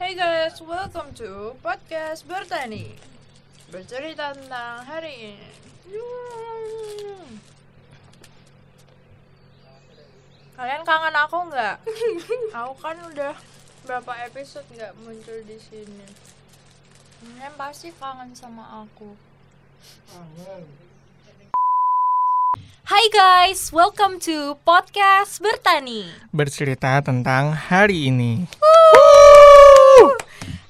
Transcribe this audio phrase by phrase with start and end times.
[0.00, 2.96] Hey guys, welcome to podcast Bertani
[3.68, 5.48] Bercerita tentang hari ini.
[10.56, 11.84] Kalian kangen aku nggak?
[12.64, 13.36] aku kan udah
[13.84, 16.08] berapa episode nggak muncul di sini
[17.20, 19.12] Kalian pasti kangen sama aku
[22.88, 28.48] Hai guys, welcome to podcast Bertani bercerita tentang hari ini.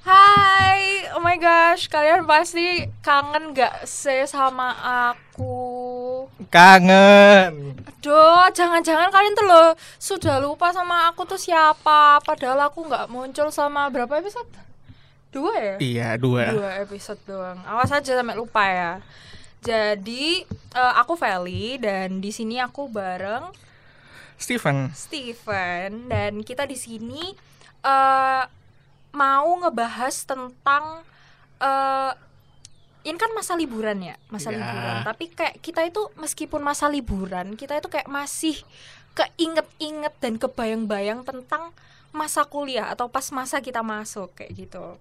[0.00, 4.74] Hai, oh my gosh, kalian pasti kangen gak sih sama
[5.12, 6.26] aku?
[6.50, 7.78] Kangen.
[7.86, 9.68] Aduh, jangan-jangan kalian tuh loh
[10.00, 12.18] sudah lupa sama aku tuh siapa?
[12.24, 14.48] Padahal aku nggak muncul sama berapa episode?
[15.30, 15.76] Dua ya?
[15.78, 16.50] Iya, dua.
[16.50, 17.62] Dua episode doang.
[17.62, 18.92] Awas aja sampai lupa ya.
[19.60, 20.42] Jadi
[20.74, 23.52] eh, aku Feli dan di sini aku bareng
[24.40, 24.90] Steven.
[24.96, 27.36] Steven dan kita di sini
[27.84, 28.42] eh
[29.10, 31.02] mau ngebahas tentang
[31.60, 32.12] eh
[33.00, 34.60] ini kan masa liburan ya, masa Ya.
[34.60, 34.96] liburan.
[35.08, 38.60] Tapi kayak kita itu meskipun masa liburan, kita itu kayak masih
[39.16, 41.72] keinget-inget dan kebayang-bayang tentang
[42.12, 45.00] masa kuliah atau pas masa kita masuk kayak gitu.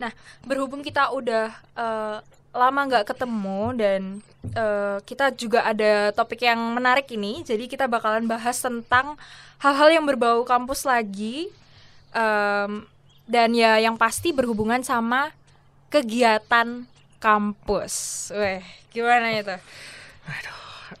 [0.00, 0.10] Nah,
[0.48, 2.18] berhubung kita udah eh,
[2.54, 4.00] lama nggak ketemu dan
[4.56, 9.20] eh, kita juga ada topik yang menarik ini, jadi kita bakalan bahas tentang
[9.60, 11.52] hal-hal yang berbau kampus lagi
[12.14, 12.86] Em,
[13.24, 15.32] dan ya yang pasti berhubungan sama
[15.88, 16.84] kegiatan
[17.22, 17.94] kampus.
[18.36, 18.60] Weh,
[18.92, 19.56] gimana itu?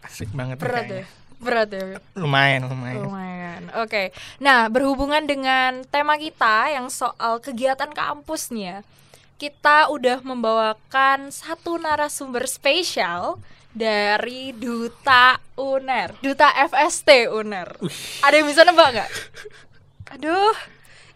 [0.00, 1.04] Asik banget Berat ya?
[1.42, 2.00] Berat ya?
[2.16, 3.02] Lumayan, lumayan.
[3.04, 3.62] Lumayan.
[3.84, 4.16] Oke.
[4.40, 8.78] Nah, berhubungan dengan tema kita yang soal kegiatan kampus nih ya.
[9.34, 13.36] Kita udah membawakan satu narasumber spesial
[13.74, 17.74] dari Duta UNER, Duta FST UNER.
[18.22, 19.10] Ada yang bisa nebak nggak?
[20.14, 20.54] Aduh,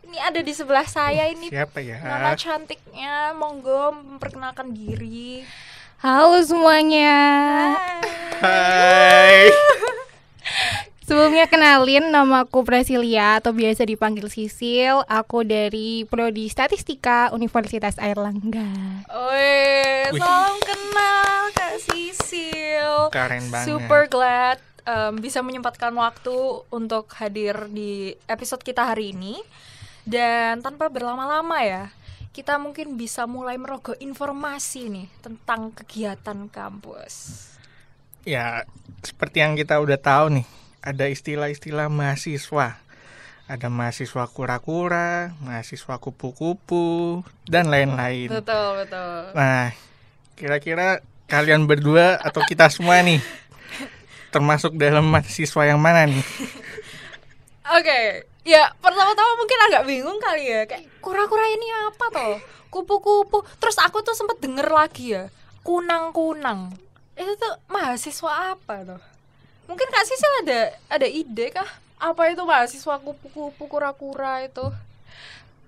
[0.08, 2.00] ini ada di sebelah saya ini Siapa ya?
[2.00, 5.44] Nona cantiknya, monggo memperkenalkan diri.
[6.00, 7.76] Halo semuanya.
[8.40, 9.52] Hai.
[11.08, 15.04] Sebelumnya kenalin nama aku Prasilia atau biasa dipanggil Sisil.
[15.08, 19.04] Aku dari Prodi Statistika Universitas Airlangga.
[19.08, 20.08] Wih.
[20.16, 23.12] salam kenal Kak Sisil.
[23.12, 23.66] Keren banget.
[23.68, 29.40] Super glad um, bisa menyempatkan waktu untuk hadir di episode kita hari ini.
[30.08, 31.92] Dan tanpa berlama-lama ya,
[32.32, 37.44] kita mungkin bisa mulai merogoh informasi nih tentang kegiatan kampus.
[38.24, 38.64] Ya,
[39.04, 40.46] seperti yang kita udah tahu nih,
[40.80, 42.80] ada istilah-istilah mahasiswa.
[43.48, 48.32] Ada mahasiswa kura-kura, mahasiswa kupu-kupu, dan lain-lain.
[48.32, 49.36] Betul, betul.
[49.36, 49.76] Nah,
[50.40, 53.20] kira-kira kalian berdua atau kita semua nih
[54.32, 56.24] termasuk dalam mahasiswa yang mana nih?
[57.76, 62.36] Oke, ya pertama-tama mungkin agak bingung kali ya, kayak kura-kura ini apa toh?
[62.72, 63.44] Kupu-kupu.
[63.60, 65.28] Terus aku tuh sempet denger lagi ya,
[65.60, 66.72] kunang-kunang.
[67.12, 69.02] Itu tuh mahasiswa apa toh?
[69.68, 71.68] Mungkin Kak Sisil ada ada ide kah?
[72.00, 74.64] Apa itu mahasiswa kupu-kupu kura-kura itu?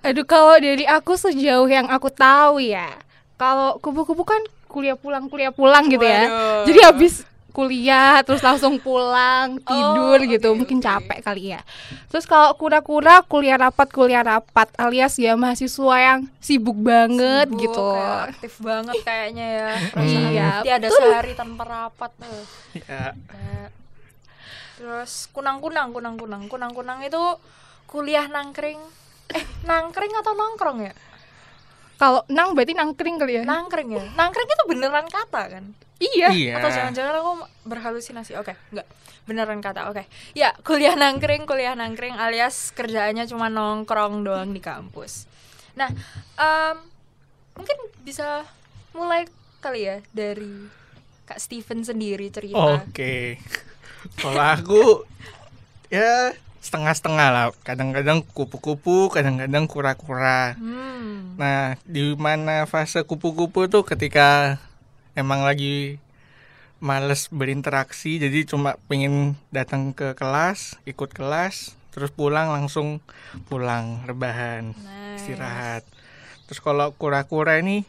[0.00, 2.88] Aduh kalau dari aku sejauh yang aku tahu ya,
[3.36, 4.40] kalau kupu-kupu kan
[4.70, 6.24] kuliah pulang kuliah pulang gitu ya.
[6.24, 6.64] Waduh.
[6.64, 7.14] Jadi habis
[7.50, 10.86] kuliah terus langsung pulang tidur Oh, gitu oke, mungkin oke.
[10.86, 11.60] capek kali ya
[12.06, 17.82] terus kalau kura-kura kuliah rapat kuliah rapat alias ya mahasiswa yang sibuk banget Sibuk, gitu
[17.92, 19.68] kayak aktif banget kayaknya ya.
[19.90, 22.42] Perasaan Iya, tiada sehari tanpa rapat tuh.
[22.80, 23.62] Ya, Ya.
[24.74, 27.20] Terus kunang-kunang, kunang-kunang, kunang-kunang itu
[27.84, 28.80] kuliah nangkring.
[29.30, 30.94] Eh, nangkring atau nongkrong ya?
[31.94, 34.00] kalau nang berarti nangkring kali ya Nangkring ya.
[34.16, 35.64] Nangkring itu beneran kata kan?
[36.00, 36.54] Iya iya.
[36.58, 37.32] Atau jangan-jangan aku
[37.68, 38.32] berhalusinasi?
[38.40, 38.88] Oke, enggak.
[39.28, 39.92] Beneran kata.
[39.92, 40.08] Oke.
[40.32, 45.28] Ya, kuliah nangkring, kuliah nangkring alias kerjaannya cuma nongkrong doang di kampus.
[45.76, 45.92] Nah,
[46.40, 46.76] em,
[47.54, 48.48] mungkin bisa
[48.96, 49.28] mulai
[49.60, 50.66] kali ya dari
[51.28, 52.80] Kak Steven sendiri cerita.
[52.80, 53.38] Oke.
[54.18, 55.04] Kalau aku
[55.94, 57.46] ya setengah-setengah lah.
[57.64, 60.54] Kadang-kadang kupu-kupu, kadang-kadang kura-kura.
[60.56, 61.36] Hmm.
[61.40, 64.60] Nah, di mana fase kupu-kupu tuh ketika
[65.14, 65.98] emang lagi
[66.80, 73.04] males berinteraksi, jadi cuma pengen datang ke kelas, ikut kelas, terus pulang langsung
[73.52, 75.20] pulang rebahan, Nice.
[75.20, 75.84] istirahat.
[76.48, 77.84] Terus kalau kura-kura ini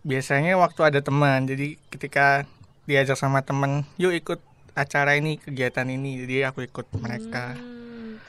[0.00, 2.48] biasanya waktu ada teman, jadi ketika
[2.88, 4.40] diajak sama teman, yuk ikut
[4.72, 7.52] acara ini, kegiatan ini, jadi aku ikut mereka.
[7.52, 8.22] Hmm.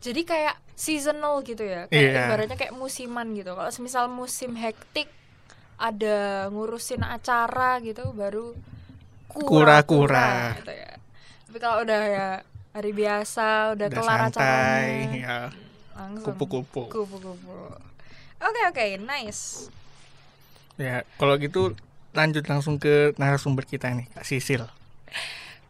[0.00, 1.90] Jadi kayak seasonal gitu ya.
[1.90, 3.58] Kayak ibaratnya kayak musiman gitu.
[3.58, 5.10] Kalau semisal musim hektik
[5.76, 8.56] ada ngurusin acara gitu baru
[9.28, 10.56] Kura-kura.
[10.56, 10.92] gitu ya.
[11.46, 12.28] Tapi kalau udah ya
[12.72, 15.38] hari biasa udah, Udah kelar santai, acaranya ya
[15.96, 16.82] langsung kupu-kupu.
[16.88, 17.56] kupu-kupu.
[18.36, 19.68] Oke oke, nice.
[20.76, 21.72] Ya, kalau gitu
[22.12, 24.64] lanjut langsung ke narasumber kita nih, Kak Sisil.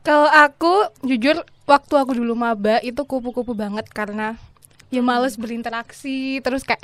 [0.02, 4.38] Kalau aku jujur waktu aku dulu maba itu kupu-kupu banget karena
[4.86, 6.78] ya males berinteraksi terus kayak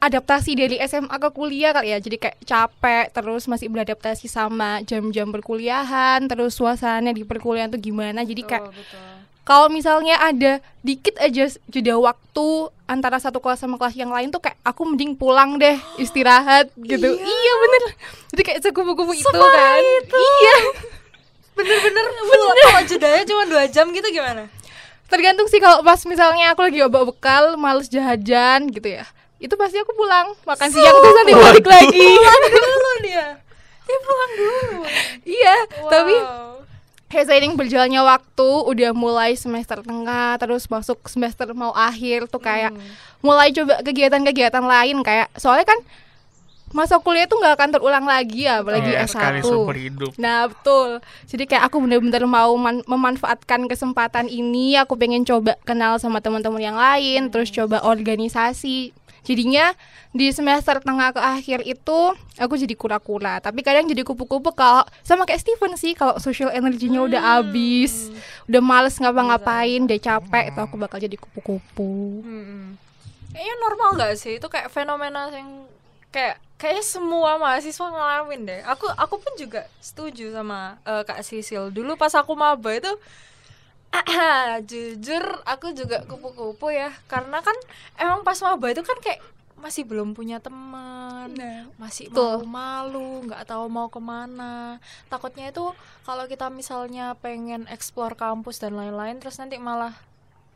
[0.00, 1.98] adaptasi dari SMA ke kuliah kali ya.
[2.00, 8.24] Jadi kayak capek terus masih beradaptasi sama jam-jam perkuliahan terus suasana di perkuliahan tuh gimana.
[8.24, 8.72] Jadi kayak
[9.44, 12.48] kalau misalnya ada dikit aja jeda waktu
[12.88, 17.06] antara satu kelas sama kelas yang lain tuh kayak aku mending pulang deh istirahat gitu.
[17.06, 17.20] Iya.
[17.20, 17.82] iya, bener.
[18.32, 19.80] Jadi kayak sekupu-kupu itu kan.
[19.84, 20.16] itu.
[20.16, 20.56] iya.
[21.60, 22.04] Bener-bener.
[22.64, 24.48] Kalau jedanya cuma dua jam gitu gimana?
[25.10, 29.04] tergantung sih kalau pas misalnya aku lagi bawa bekal males jajan gitu ya
[29.40, 33.26] itu pasti aku pulang makan siang terus nanti balik lagi Pulang dulu dia.
[33.82, 34.78] Dia pulang dulu.
[35.24, 35.56] iya
[35.88, 36.62] tapi Wow.
[37.08, 42.70] kayak seiring berjalannya waktu udah mulai semester tengah terus masuk semester mau akhir tuh kayak
[42.70, 42.86] Hmm.
[43.18, 45.80] mulai coba kegiatan-kegiatan lain kayak soalnya kan
[46.70, 50.14] masa kuliah tuh nggak akan terulang lagi ya apalagi Ya, S1 sekali seumur hidup.
[50.14, 55.98] Nah betul Jadi kayak aku bener-bener mau man- memanfaatkan kesempatan ini Aku pengen coba kenal
[55.98, 59.76] sama teman-teman yang lain Terus coba organisasi Jadinya
[60.10, 62.00] di semester tengah ke akhir itu
[62.40, 67.04] Aku jadi kura-kura Tapi kadang jadi kupu-kupu kalau Sama kayak Steven sih Kalau social energinya
[67.04, 68.08] udah habis
[68.48, 72.76] Udah males ngapa-ngapain Udah capek Itu aku bakal jadi kupu-kupu Hmm.
[73.30, 74.42] Kayaknya normal gak sih?
[74.42, 75.62] Itu kayak fenomena yang
[76.10, 78.60] kayak kayaknya semua mahasiswa ngalamin deh.
[78.66, 81.70] Aku aku pun juga setuju sama eh, Kak Sisil.
[81.70, 82.90] Dulu pas aku maba itu
[84.70, 86.94] jujur aku juga kupu-kupu ya.
[87.10, 87.56] Karena kan
[87.98, 89.20] emang pas maba itu kan kayak
[89.60, 91.36] masih belum punya teman
[91.76, 92.48] masih Betul.
[92.48, 94.80] malu-malu nggak tahu mau ke mana.
[95.12, 95.76] Takutnya itu
[96.08, 99.92] kalau kita misalnya pengen explore kampus dan lain-lain terus nanti malah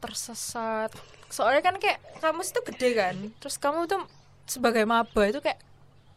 [0.01, 0.89] tersesat.
[1.29, 4.01] Soalnya kan kayak kampus itu gede kan terus kamu tuh
[4.49, 5.61] sebagai maba itu kayak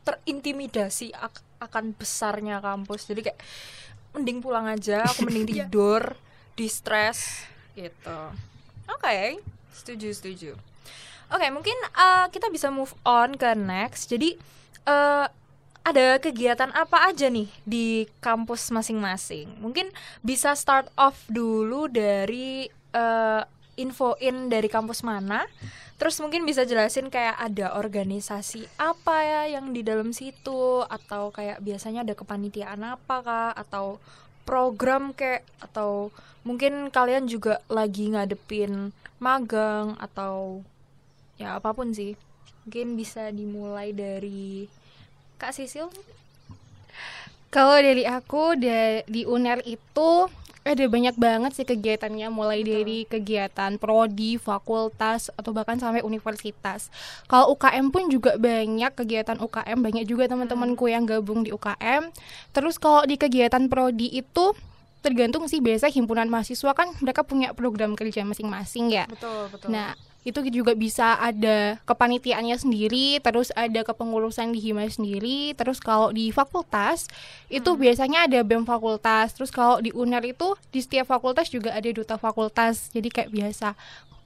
[0.08, 3.04] terintimidasi ak- akan besarnya kampus.
[3.12, 3.40] Jadi kayak
[4.16, 6.16] mending pulang aja aku mending tidur
[6.57, 7.45] di stres
[7.77, 8.19] gitu.
[8.89, 9.38] Oke
[9.69, 10.51] setuju setuju.
[11.30, 14.09] Oke mungkin uh, kita bisa move on ke next.
[14.09, 14.33] Jadi
[14.89, 15.30] uh,
[15.88, 19.48] ada kegiatan apa aja nih di kampus masing-masing?
[19.63, 19.88] Mungkin
[20.19, 23.45] bisa start off dulu dari uh,
[23.80, 25.48] infoin dari kampus mana.
[25.98, 30.83] Terus mungkin bisa jelasin kayak ada organisasi apa ya yang di dalam situ?
[30.86, 33.98] Atau kayak biasanya ada kepanitiaan apa kah atau
[34.48, 36.16] program kayak atau
[36.48, 40.64] mungkin kalian juga lagi ngadepin magang atau
[41.36, 42.16] ya apa pun sih
[42.64, 44.72] mungkin bisa dimulai dari
[45.38, 45.92] Kak Sisil.
[47.48, 50.10] Kalau dari aku da- di UNER itu
[50.68, 56.92] ada banyak banget sih kegiatannya mulai dari kegiatan prodi, fakultas atau bahkan sampai universitas.
[57.31, 62.12] Kalau UKM pun juga banyak kegiatan UKM, banyak juga teman-temanku yang gabung di UKM.
[62.52, 64.54] Terus kalau di kegiatan prodi itu
[65.06, 69.06] tergantung sih biasa himpunan mahasiswa kan mereka punya program kerja masing-masing ya.
[69.08, 69.96] betul betul Nah,
[70.28, 76.36] itu juga bisa ada kepanitiaannya sendiri, terus ada kepengurusan di hima sendiri, terus kalau di
[76.36, 77.08] fakultas
[77.48, 81.88] itu biasanya ada BEM fakultas, terus kalau di UNER itu di setiap fakultas juga ada
[81.88, 82.92] duta fakultas.
[82.92, 83.72] Jadi kayak biasa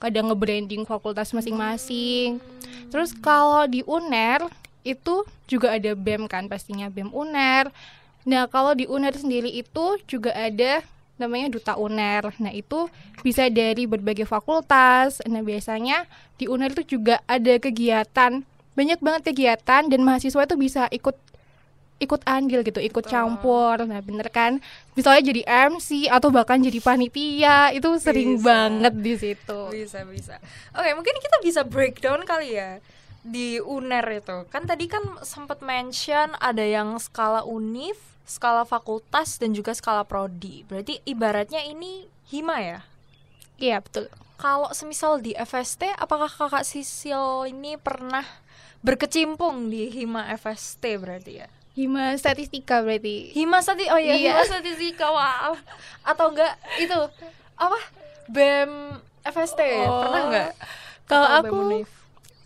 [0.01, 2.41] kadang nge-branding fakultas masing-masing.
[2.89, 4.50] Terus kalau di UNER
[4.81, 7.70] itu juga ada BEM kan pastinya BEM UNER.
[8.25, 10.81] Nah, kalau di UNER sendiri itu juga ada
[11.21, 12.33] namanya duta UNER.
[12.41, 12.89] Nah, itu
[13.21, 15.21] bisa dari berbagai fakultas.
[15.29, 16.09] Nah, biasanya
[16.41, 18.41] di UNER itu juga ada kegiatan,
[18.73, 21.13] banyak banget kegiatan dan mahasiswa itu bisa ikut
[22.01, 23.13] ikut andil gitu, ikut Betul.
[23.13, 23.85] campur.
[23.85, 24.57] Nah, bener kan?
[24.97, 28.45] Misalnya jadi MC atau bahkan jadi panitia, itu sering Bisa.
[28.49, 29.59] banget di situ.
[29.69, 30.35] bisa bisa
[30.73, 32.81] oke mungkin kita bisa breakdown kali ya
[33.21, 39.53] di uner itu kan tadi kan sempat mention ada yang skala univ skala fakultas dan
[39.53, 42.79] juga skala prodi berarti ibaratnya ini hima ya
[43.61, 44.09] Iya, betul.
[44.41, 48.25] kalau semisal di FST apakah kakak Sisil ini pernah
[48.81, 53.31] berkecimpung di hima FST berarti ya Hima statistika berarti.
[53.31, 54.35] Hima stati oh iya, Iya.
[54.35, 55.55] Hima statistika wow.
[56.03, 56.99] Atau enggak itu
[57.55, 57.79] apa?
[58.27, 60.03] BEM FST Oh.
[60.03, 60.49] pernah enggak?
[61.07, 62.00] Kalau aku BEM?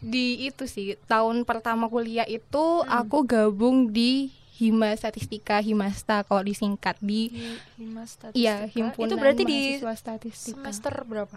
[0.05, 2.89] Di itu sih tahun pertama kuliah itu Hmm.
[2.95, 8.37] aku gabung di Hima Statistika Himasta kalau disingkat di Hi- Hima statistika.
[8.37, 10.55] iya himpunan Itu berarti di mahasiswa statistika.
[10.55, 11.35] semester berapa?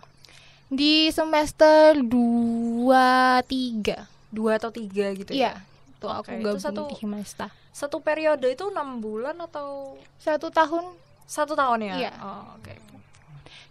[0.68, 4.04] di semester 2 3.
[4.28, 5.64] Dua atau tiga gitu Iya, ya?
[5.90, 7.46] itu aku Oke, itu gabung satu- di Himasta.
[7.70, 10.84] Satu periode itu enam bulan atau Satu tahun
[11.24, 11.94] satu tahun ya?
[11.98, 12.12] Iya.
[12.18, 12.72] Oh, oke.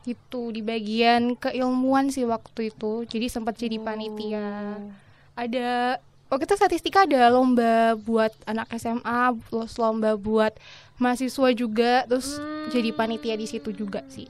[0.05, 3.07] Itu di bagian keilmuan sih waktu itu.
[3.07, 4.77] Jadi sempat jadi panitia.
[4.77, 4.91] Oh.
[5.33, 10.53] Ada waktu itu statistika ada lomba buat anak SMA, terus lomba buat
[10.97, 12.69] mahasiswa juga, terus Hmm.
[12.69, 14.27] jadi panitia di situ juga sih.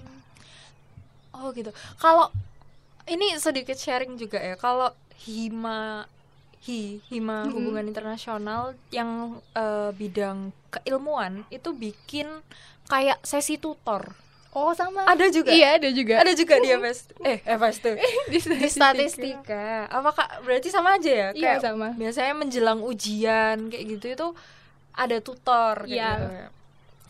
[1.31, 1.69] Oh gitu.
[1.97, 2.33] Kalau
[3.05, 4.57] ini sedikit sharing juga ya.
[4.57, 6.09] Kalau hima
[6.65, 7.53] hi hima Mm-mm.
[7.53, 12.27] hubungan internasional yang eh, bidang keilmuan itu bikin
[12.89, 14.17] kayak sesi tutor.
[14.57, 15.05] Oh sama.
[15.05, 15.53] Ada juga.
[15.53, 16.17] Iya ada juga.
[16.17, 17.93] Ada juga di FS eh FS tuh.
[18.33, 19.85] di di statistika.
[19.87, 21.29] Apakah berarti sama aja ya?
[21.29, 21.87] Iya Kayak sama.
[21.93, 24.27] biasanya menjelang ujian kayak gitu itu
[24.91, 26.09] ada tutor kayak Iya.
[26.09, 26.27] gitu.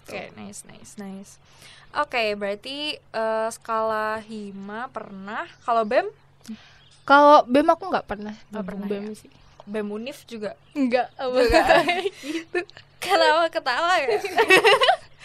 [0.04, 1.32] Oke, nice nice nice.
[1.94, 5.48] Oke, berarti eh, skala hima pernah.
[5.63, 6.08] Kalau BEM,
[7.04, 8.36] Kalau BEM aku nggak pernah.
[8.51, 9.16] Nggak pernah BEM ya?
[9.16, 9.32] sih.
[9.63, 10.51] BEM Unif juga.
[10.74, 11.08] Enggak.
[11.16, 11.63] Juga.
[12.20, 12.60] gitu.
[13.04, 14.20] Kenapa ketawa ya?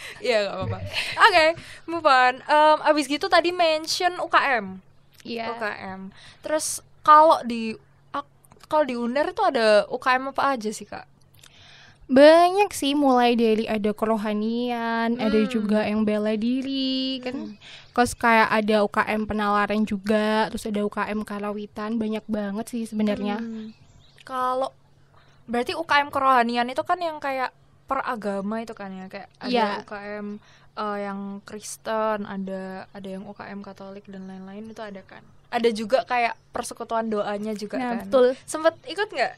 [0.25, 0.77] Iya, gak apa-apa.
[1.19, 1.45] Oke,
[1.85, 2.33] move on.
[2.39, 4.79] Em, abis gitu tadi mention UKM.
[5.23, 5.51] Iya.
[5.51, 6.11] UKM.
[6.39, 7.75] Terus kalau di
[8.63, 11.05] kalau di UNER itu ada UKM apa aja sih, Kak?
[12.03, 15.49] Banyak sih mulai dari ada kerohanian, ada Hmm.
[15.49, 17.53] juga yang bela diri kan.
[17.53, 17.55] Hmm.
[17.93, 23.39] Terus kayak ada UKM penalaran juga, terus ada UKM karawitan, banyak banget sih sebenarnya.
[23.39, 23.71] Hmm.
[24.25, 24.75] Kalau
[25.45, 27.53] berarti UKM kerohanian itu kan yang kayak
[27.83, 29.67] per agama itu kan ya, kayak ada Iya.
[29.81, 30.27] UKM
[30.73, 35.21] eh, yang Kristen, ada ada yang UKM Katolik dan lain-lain itu ada kan.
[35.47, 37.97] Ada juga kayak persekutuan doanya juga Nah, kan.
[38.01, 38.33] betul.
[38.43, 39.33] Sempet ikut nggak?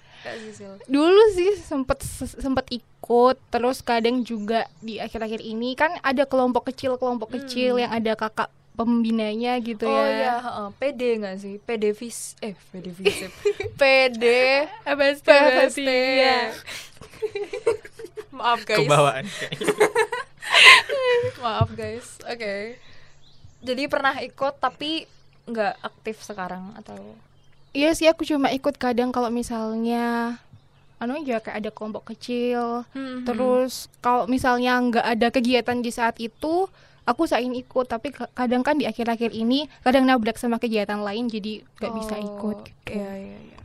[0.87, 6.95] Dulu sih sempet sempet ikut, terus kadang juga di akhir-akhir ini kan ada kelompok kecil
[6.95, 7.37] kelompok Hmm.
[7.37, 10.07] kecil yang ada kakak pembinanya gitu Oh ya.
[10.09, 10.67] iya, heeh.
[10.73, 11.55] PD nggak sih?
[11.57, 13.31] PD vis eh PD visip.
[13.75, 14.23] PD
[14.85, 15.89] FST, PFST.
[18.35, 18.77] Maaf guys.
[18.83, 19.25] Kebawaan.
[21.43, 22.19] Maaf guys.
[22.21, 22.75] Oke.
[23.61, 25.07] Jadi pernah ikut tapi
[25.45, 26.97] nggak aktif sekarang atau
[27.71, 30.39] Iya sih aku cuma ikut kadang kalau misalnya
[30.95, 32.87] anu aja kayak ada kelompok kecil.
[32.91, 36.71] Hmm, Terus kalau misalnya nggak ada kegiatan di saat itu,
[37.03, 37.83] aku usahain ikut.
[37.85, 42.15] Tapi ka- kadang kan di akhir-akhir ini kadang nabrak sama kegiatan lain, jadi nggak bisa
[42.15, 42.57] ikut.
[42.63, 42.95] Gitu.
[42.95, 43.59] Iya iya iya.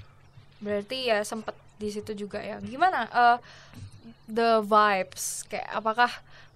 [0.59, 2.59] Berarti ya sempet di situ juga ya.
[2.59, 3.37] Gimana eh
[4.27, 6.11] the vibes kayak apakah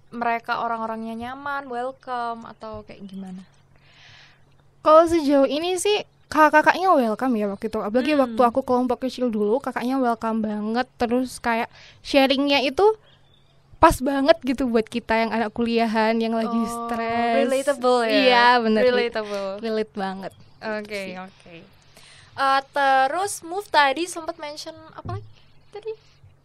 [0.09, 3.43] mereka orang-orangnya nyaman, welcome atau kayak gimana?
[4.79, 7.79] Kalau sejauh ini sih kakak-kakaknya welcome ya waktu itu.
[7.81, 8.21] Apalagi Hmm.
[8.27, 10.87] waktu aku kelompok kecil dulu, kakaknya welcome banget.
[10.95, 11.67] Terus kayak
[11.99, 12.85] sharingnya itu
[13.75, 17.45] pas banget gitu buat kita yang anak kuliahan yang lagi Oh, stres.
[17.45, 18.13] Relatable ya.
[18.13, 18.81] Iya bener.
[18.87, 19.49] Relatable.
[19.59, 20.33] Relate banget.
[20.61, 21.55] Oke, oke.
[22.35, 25.27] Eh, terus move tadi sempat mention apa lagi?
[25.71, 25.91] Tadi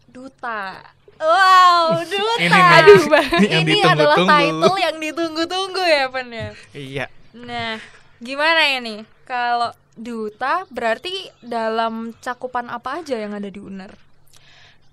[0.07, 0.81] duta.
[1.21, 2.41] Wow, duta.
[2.41, 3.03] Ini nih, Aduh,
[3.45, 6.49] ini yang Ini adalah title yang ditunggu-tunggu ya, Pen ya.
[6.73, 7.07] Iya.
[7.37, 7.77] Nah,
[8.19, 9.00] gimana ya nih?
[9.29, 13.93] Kalau duta berarti dalam cakupan apa aja yang ada di UNER?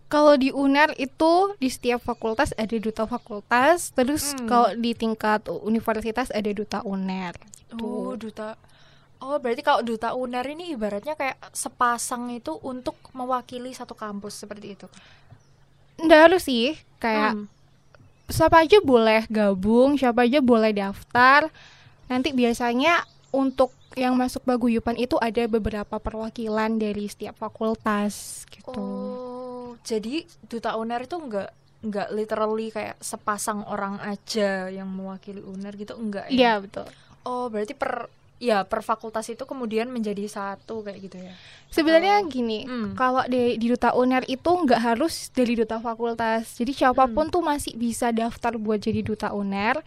[0.07, 4.47] Kalau di UNER itu di setiap fakultas ada duta fakultas, terus Hmm.
[4.47, 7.35] kalau di tingkat universitas ada duta UNER.
[7.75, 8.31] Oh, Gitu.
[8.31, 8.55] duta.
[9.17, 14.75] Oh, berarti kalau duta UNER ini ibaratnya kayak sepasang itu untuk mewakili satu kampus seperti
[14.75, 14.87] itu.
[15.97, 17.45] Nggak harus sih, kayak Hmm.
[18.27, 21.49] siapa aja boleh gabung, siapa aja boleh daftar.
[22.07, 28.77] Nanti biasanya untuk yang masuk paguyuban itu ada beberapa perwakilan dari setiap fakultas gitu.
[28.77, 31.49] Oh, jadi duta UNER itu enggak
[31.81, 36.37] enggak literally kayak sepasang orang aja yang mewakili UNER gitu enggak ya?
[36.37, 36.85] Iya betul.
[37.25, 41.33] Oh, berarti per ya per fakultas itu kemudian menjadi satu kayak gitu ya.
[41.67, 42.27] Sebenarnya Oh.
[42.27, 42.93] gini, Hmm.
[42.93, 46.53] kalau di, di duta UNER itu nggak harus dari duta fakultas.
[46.53, 46.79] Jadi Hmm.
[46.79, 49.81] siapa pun tuh masih bisa daftar buat jadi duta UNER.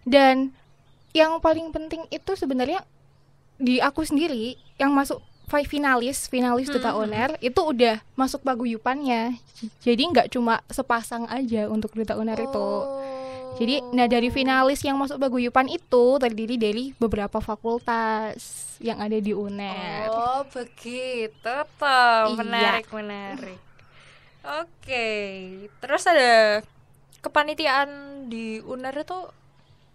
[0.00, 0.50] Dan
[1.10, 2.80] yang paling penting itu sebenarnya
[3.56, 7.04] di aku sendiri yang masuk fi- finalis finalis duta Hmm.
[7.04, 9.36] UNER itu udah masuk paguyupannya.
[9.78, 12.66] Jadi nggak cuma sepasang aja untuk duta UNER itu.
[13.58, 18.38] Jadi, nah dari finalis yang masuk paguyupan itu terdiri dari beberapa fakultas
[18.80, 20.08] yang ada di UNER.
[20.08, 22.20] Oh, begitu toh.
[22.30, 22.36] Iya.
[22.38, 23.60] Menarik, menarik.
[24.40, 25.08] Oke.
[25.82, 26.64] Terus ada
[27.20, 27.88] kepanitiaan
[28.32, 29.18] di UNER itu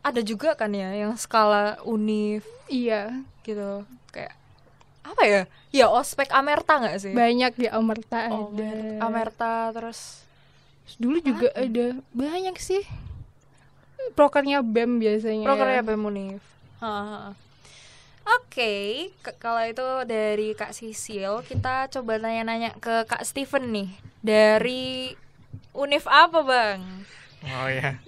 [0.05, 3.85] ada juga kan ya yang skala univ Iya, gitu.
[4.13, 4.37] Kayak
[5.01, 5.41] apa ya?
[5.73, 7.13] Ya ospek Amerta nggak sih?
[7.13, 8.69] banyak di Amerta Oh, ada.
[9.01, 10.25] Amerta terus
[11.01, 12.85] Dulu juga ada banyak sih.
[14.13, 15.47] Prokernya BEM biasanya.
[15.47, 16.43] prokernya BEM Unif.
[18.25, 18.73] Oke,
[19.21, 23.89] ke- kalau itu dari Kak Sisil, kita coba nanya-nanya ke Kak Steven nih.
[24.19, 25.13] Dari
[25.71, 26.81] Unif apa, Bang?
[27.45, 28.01] Oh ya.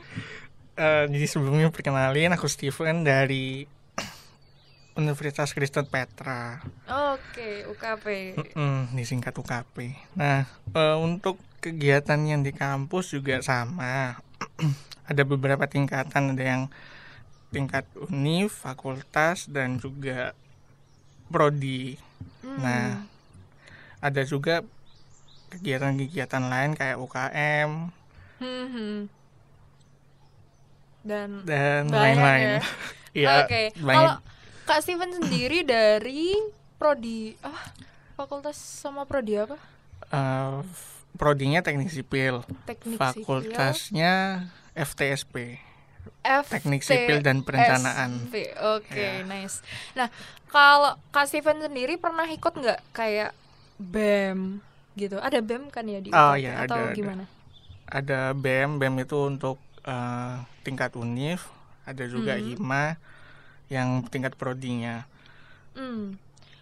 [0.74, 3.70] Eh, jadi sebelumnya perkenalin aku Steven dari
[4.98, 6.66] Universitas Kristen Petra.
[7.14, 8.06] Oke, UKP.
[8.58, 9.94] Mm, disingkat UKP.
[10.14, 14.18] Nah, eh, untuk kegiatan yang di kampus juga sama.
[15.08, 16.64] ada beberapa tingkatan, ada yang
[17.50, 20.36] tingkat univ, fakultas, dan juga
[21.32, 21.96] prodi.
[22.44, 22.60] Hmm.
[22.60, 22.88] Nah,
[24.04, 24.62] ada juga
[25.48, 27.96] kegiatan-kegiatan lain kayak UKM
[28.38, 28.98] Hmm, hmm.
[31.02, 32.62] Dan dan lain-lain.
[32.62, 32.64] ya?
[33.18, 34.22] Iya, Oke, kalau
[34.70, 36.38] Kak Steven sendiri dari
[36.78, 37.74] prodi ah
[38.14, 39.58] fakultas sama prodi apa?
[40.14, 40.62] Eh,
[41.18, 44.46] prodinya teknik sipil, Teknik fakultasnya
[44.78, 45.58] FTSP,
[46.22, 48.30] sipil, teknik sipil dan perencanaan.
[48.78, 49.26] Oke, Ya.
[49.26, 49.66] nice.
[49.98, 50.08] Nah,
[50.48, 53.32] kalau Kak Steven sendiri pernah ikut nggak kayak
[53.78, 54.62] BEM
[54.94, 55.18] gitu?
[55.18, 56.96] Ada BEM kan ya di Oh, iya, atau ada, ada.
[56.96, 57.24] gimana?
[57.90, 61.48] Ada BEM, BEM itu untuk eh, tingkat univ,
[61.88, 62.44] ada juga Hmm.
[62.44, 62.86] HIMA
[63.68, 65.08] yang tingkat prodinya.
[65.74, 66.20] Hmm.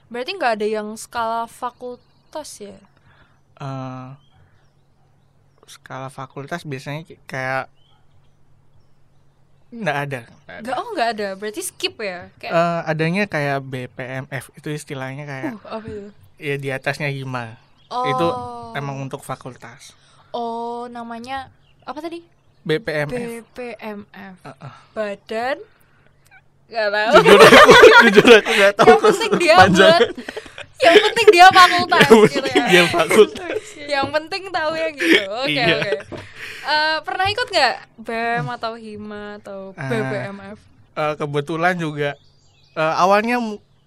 [0.07, 2.77] Berarti nggak ada yang skala fakultas ya?
[3.57, 4.09] Eh,
[5.65, 7.73] skala fakultas biasanya kayak
[9.77, 10.21] nggak ada.
[10.23, 10.61] nggak ada.
[10.61, 11.27] Nggak, oh nggak ada.
[11.33, 12.29] Berarti skip ya?
[12.35, 16.07] Kayak Eh, adanya kayak BPMF itu istilahnya kayak uh, apa itu?
[16.37, 17.55] ya di atasnya HIMA.
[17.87, 18.05] Oh.
[18.05, 18.27] Itu
[18.73, 19.93] emang untuk fakultas.
[20.29, 21.47] Oh, namanya
[21.81, 22.19] apa tadi?
[22.61, 23.13] BPMF.
[23.13, 24.35] BPMF.
[24.41, 24.73] Heeh.
[24.91, 25.57] Badan
[26.65, 27.13] Gak tahu.
[27.21, 27.73] jujur aku
[28.09, 30.01] jujur aku nggak tahu Yang penting dia buat
[30.77, 32.67] Yang penting dia fakultas Yang gitu penting ya.
[32.67, 33.59] dia fakultas.
[33.77, 35.21] Yang penting tahu ya gitu.
[35.37, 35.65] Oke, Iya.
[35.73, 35.91] oke.
[36.65, 39.85] Eh, pernah ikut nggak BEM atau HIMA atau Ah.
[39.85, 40.57] BBMF?
[40.93, 42.09] Eh, kebetulan juga
[42.73, 43.39] eh, awalnya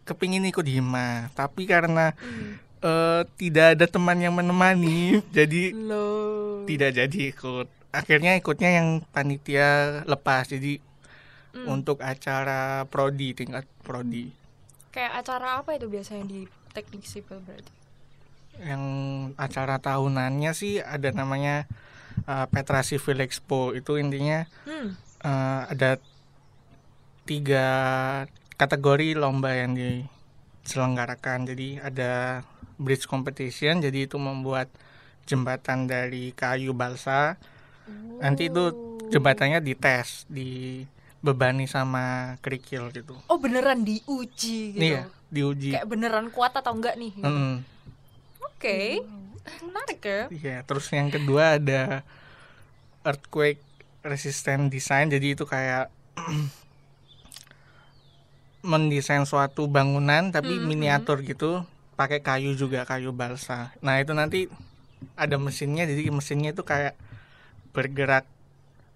[0.02, 2.56] kepingin ikut hima tapi karena Hmm.
[2.78, 6.64] eh, tidak ada teman yang menemani jadi Loh.
[6.64, 9.68] tidak jadi ikut akhirnya ikutnya yang panitia
[10.04, 10.80] lepas jadi
[11.50, 11.68] Hmm.
[11.74, 14.32] untuk acara prodi tingkat prodi
[14.88, 17.72] Kayak acara apa itu biasanya di teknik sipil berarti?
[18.58, 18.82] yang
[19.38, 21.70] acara tahunannya sih ada namanya
[22.24, 24.98] eh, Petra Civil Expo itu intinya Hmm.
[25.22, 25.90] eh, ada
[27.22, 27.66] tiga
[28.56, 32.42] kategori lomba yang diselenggarakan jadi ada
[32.76, 34.66] bridge competition jadi itu membuat
[35.22, 37.36] jembatan dari kayu balsa
[38.18, 38.98] nanti itu Oh.
[39.08, 44.82] jembatannya dites dibebani sama kerikil gitu Oh beneran diuji gitu.
[44.82, 47.12] iya diuji Kayak beneran kuat atau enggak nih?
[47.12, 47.26] gitu.
[47.28, 47.60] Mm-mm.
[48.44, 49.02] Oke.
[49.60, 50.22] Menarik ya.
[50.28, 52.02] Iya, terus yang kedua ada
[53.02, 53.60] earthquake
[54.02, 55.08] resistant design.
[55.08, 55.88] Jadi itu kayak
[58.60, 60.66] mendesain suatu bangunan tapi Mhm.
[60.66, 61.62] miniatur gitu,
[61.94, 63.70] pakai kayu juga, kayu balsa.
[63.80, 64.50] Nah, itu nanti
[65.14, 66.98] ada mesinnya, jadi mesinnya itu kayak
[67.70, 68.26] bergerak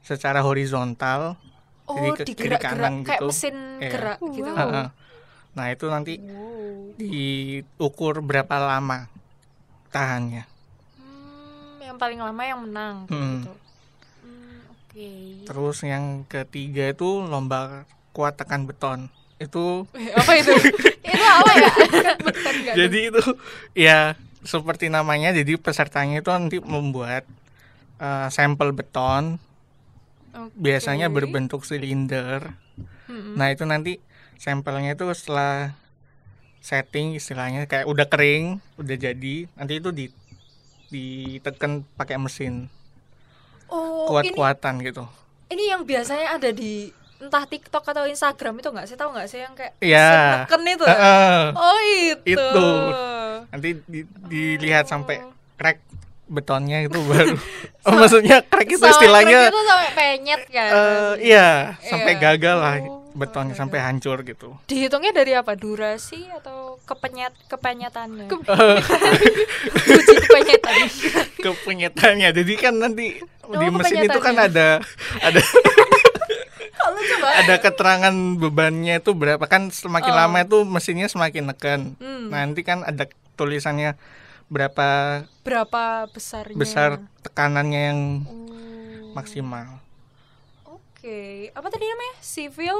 [0.02, 1.38] secara horizontal.
[1.86, 3.26] Oh, Jadi ke kiri kanan kayak gitu.
[3.30, 3.90] mesin Iya.
[3.90, 4.50] gerak gitu.
[4.50, 4.90] Wow.
[5.52, 6.96] Nah, itu nanti Wow.
[6.96, 9.08] diukur berapa lama
[9.92, 10.44] tahannya.
[10.96, 13.44] Hmm, yang paling lama yang menang Hmm.
[13.44, 13.52] gitu.
[14.24, 15.10] Hmm, oke.
[15.48, 19.08] Terus yang ketiga itu lomba kuat tekan beton.
[19.36, 19.84] Itu
[20.20, 20.52] apa itu?
[21.04, 21.70] itu apa ya?
[22.80, 23.22] Jadi itu
[23.76, 27.22] ya seperti namanya jadi pesertanya itu nanti membuat
[28.02, 29.38] eh, sampel beton
[30.32, 30.56] Oke.
[30.56, 32.56] biasanya berbentuk silinder.
[33.06, 33.36] Mm-mm.
[33.36, 34.00] Nah, itu nanti
[34.42, 35.70] sampelnya itu setelah
[36.58, 40.06] setting istilahnya kayak udah kering, udah jadi, nanti itu di
[40.88, 42.66] ditekan pakai mesin
[43.66, 45.08] oh, ini kuat-kuatan gitu.
[45.48, 49.40] ini yang biasanya ada di entah TikTok atau Instagram itu nggak sih tahu nggak sih
[49.40, 50.04] yang kayak Iya.
[50.04, 50.84] mesin neken itu?
[50.84, 51.40] Heeh.
[51.54, 52.34] Oh itu.
[52.34, 52.68] Itu.
[53.48, 55.22] Nanti di- dilihat sampai
[55.54, 55.78] crack
[56.26, 57.38] betonnya itu baru.
[57.84, 60.70] Oh, maksudnya crack itu istilahnya crack itu sampai penyet kan?
[60.72, 61.48] eh, iya,
[61.80, 62.20] sampai Iya.
[62.20, 62.74] gagal lah
[63.12, 63.60] Oh, betonnya gagal.
[63.60, 64.56] sampai hancur gitu.
[64.64, 65.52] Dihitungnya dari apa?
[65.52, 68.26] Durasi atau kepenyet kepenyetannya?
[68.26, 68.40] Ke-
[69.92, 70.76] Uji kepenyetan.
[71.44, 72.28] Kepenyetannya.
[72.32, 73.26] Jadi kan nanti di
[73.62, 74.80] Oh, mesin itu kan ada
[75.18, 75.40] ada
[76.72, 77.28] Kalau coba.
[77.36, 80.18] ada keterangan bebannya itu berapa kan semakin Oh.
[80.18, 81.80] lama itu mesinnya semakin neken.
[81.96, 82.26] Hmm.
[82.28, 83.94] Nanti kan ada tulisannya
[84.48, 86.56] berapa Berapa besarnya?
[86.56, 89.12] besar tekanannya yang Oh.
[89.12, 89.78] maksimal.
[90.64, 92.14] Oke, apa tadi namanya?
[92.18, 92.78] Civil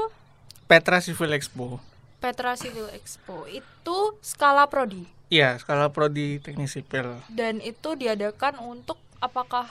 [0.65, 1.77] Petra Civil Expo.
[2.17, 7.19] Petra Civil Expo itu skala prodi Iya, skala prodi teknik sipil.
[7.27, 9.65] dan itu diadakan untuk apakah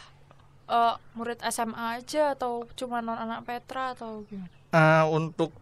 [0.65, 4.51] eh, murid SMA aja atau cuma non anak Petra atau gimana?
[4.71, 5.53] Eh, untuk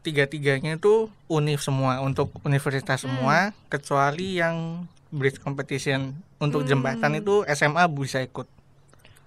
[0.00, 3.10] tiga-tiganya itu univ semua, untuk universitas Hmm.
[3.10, 3.36] semua,
[3.66, 6.70] kecuali yang bridge competition untuk Hmm.
[6.70, 8.46] jembatan itu SMA bisa ikut.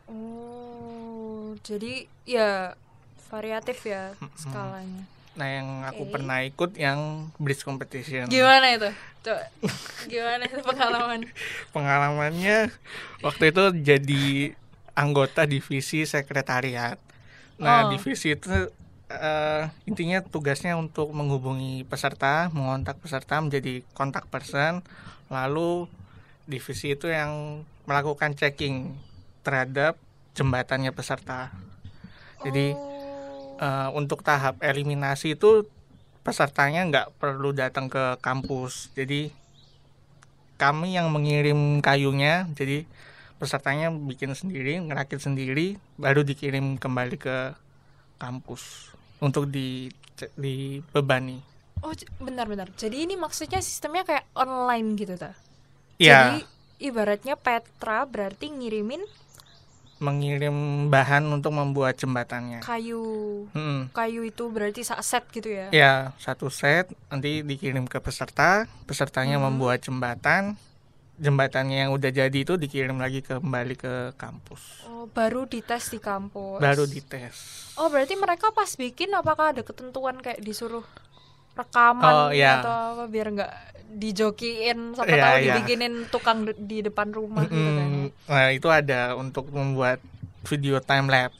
[0.10, 2.74] Oh, jadi ya
[3.28, 5.06] variatif ya skalanya.
[5.40, 8.28] Nah, yang aku pernah ikut yang bridge competition.
[8.28, 8.92] Gimana itu?
[9.24, 9.48] Coba.
[10.04, 11.20] Gimana itu pengalaman?
[11.76, 12.68] Pengalamannya
[13.24, 14.26] waktu itu jadi
[14.92, 17.00] anggota divisi sekretariat.
[17.56, 17.96] Nah, Oh.
[17.96, 18.52] divisi itu
[19.08, 24.84] eh, intinya tugasnya untuk menghubungi peserta, mengontak peserta menjadi kontak person,
[25.32, 25.88] lalu
[26.46, 28.92] divisi itu yang melakukan checking
[29.42, 29.96] terhadap
[30.36, 31.50] jembatannya peserta.
[32.44, 32.99] Jadi Oh.
[33.60, 35.68] Eh, untuk tahap eliminasi itu
[36.24, 38.92] pesertanya nggak perlu datang ke kampus.
[38.96, 39.32] Jadi
[40.60, 42.84] kami yang mengirim kayunya, jadi
[43.40, 47.56] pesertanya bikin sendiri, ngerakit sendiri, baru dikirim kembali ke
[48.20, 48.92] kampus
[49.24, 49.88] untuk di
[50.36, 51.40] dibebani.
[51.80, 52.68] Oh, bentar-bentar.
[52.76, 55.32] Jadi ini maksudnya sistemnya kayak online gitu ta?
[55.96, 56.38] Ya, Jadi
[56.84, 59.00] ibaratnya Petra berarti ngirimin
[60.00, 60.52] mengirim
[60.88, 62.60] bahan untuk membuat jembatannya.
[62.60, 63.04] kayu.
[63.52, 63.92] Hmm.
[63.92, 65.68] Kayu itu berarti set gitu ya.
[65.70, 69.44] Ya, satu set nanti dikirim ke peserta, pesertanya Mhm.
[69.46, 70.56] membuat jembatan,
[71.16, 74.88] jembatannya yang udah jadi itu dikirim lagi kembali ke kampus.
[74.88, 76.58] Oh, baru dites di kampus.
[76.58, 77.68] Baru dites.
[77.76, 80.88] Oh, berarti mereka pas bikin apakah ada ketentuan kayak disuruh
[81.54, 82.64] rekaman Oh, iya.
[82.64, 83.54] atau apa biar nggak
[83.90, 85.56] dijokiin sampai Iya, tahu iya.
[85.58, 87.90] dibikinin tukang di depan rumah gitu kan.
[87.90, 90.00] Mm, Nah, itu ada untuk membuat
[90.46, 91.38] video time lapse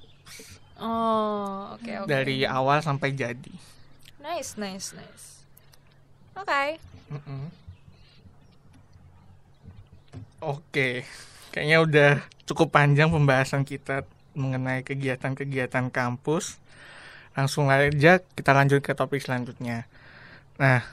[0.80, 2.08] Oh, oke oke.
[2.08, 3.54] dari awal sampai jadi.
[4.20, 5.44] Nice, nice, nice.
[6.36, 6.80] Oke.
[7.12, 7.52] Mm-mm.
[10.40, 11.04] Oke,
[11.52, 12.12] kayaknya udah
[12.48, 16.58] cukup panjang pembahasan kita mengenai kegiatan-kegiatan kampus.
[17.36, 19.84] Langsung aja kita lanjut ke topik selanjutnya.
[20.60, 20.84] Nah,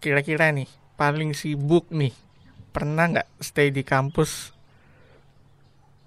[0.00, 2.16] kira-kira nih paling sibuk nih
[2.72, 4.56] pernah nggak stay di kampus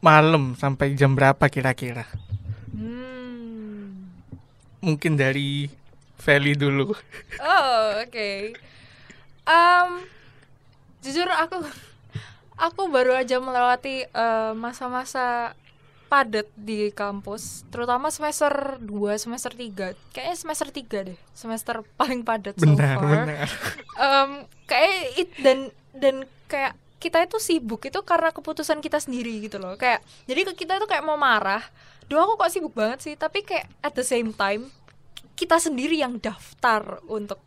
[0.04, 2.04] malam sampai jam berapa kira-kira?
[2.76, 4.12] Hmm.
[4.84, 5.72] Mungkin dari
[6.20, 6.92] Feli dulu.
[7.40, 8.56] Oh, oke.
[9.44, 9.90] Em,
[11.04, 11.64] jujur aku
[12.60, 15.56] aku baru aja melewati eh, masa-masa
[16.14, 19.98] padat di kampus, terutama semester 2, semester 3.
[20.14, 23.10] Kayaknya semester 3 deh, semester paling padat so Benar, far.
[23.10, 23.48] benar.
[23.98, 24.30] Em,
[24.70, 25.60] kayak it dan
[25.98, 29.74] dan kayak kita itu sibuk itu karena keputusan kita sendiri gitu loh.
[29.74, 31.66] Kayak jadi ke kita itu kayak mau marah.
[32.06, 34.70] Duh aku kok sibuk banget sih, tapi kayak at the same time
[35.34, 37.42] kita sendiri yang daftar untuk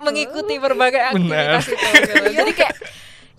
[0.00, 1.60] mengikuti berbagai Benar.
[1.60, 2.14] aktivitas itu gitu.
[2.40, 2.74] Jadi kayak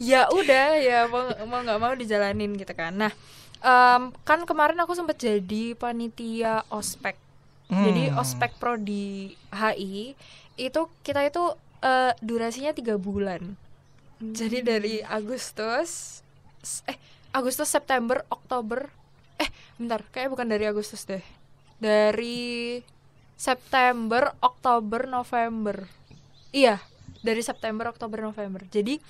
[0.01, 2.93] ya udah ya mau mau nggak mau dijalanin gitu kan.
[2.95, 3.11] Nah,
[3.61, 7.15] em, kan kemarin aku sempat jadi panitia ospek.
[7.71, 8.19] Jadi Hmm.
[8.19, 10.13] ospek pro di HI
[10.59, 11.43] itu kita itu
[11.81, 13.57] eh, durasinya tiga bulan.
[14.21, 16.21] Jadi dari Agustus
[16.85, 16.97] eh
[17.33, 18.85] Agustus September Oktober
[19.41, 19.49] eh
[19.81, 21.23] bentar kayak bukan dari Agustus deh.
[21.81, 22.77] Dari
[23.35, 25.89] September Oktober November.
[26.53, 26.77] Iya
[27.21, 28.61] dari September Oktober November.
[28.69, 29.01] Jadi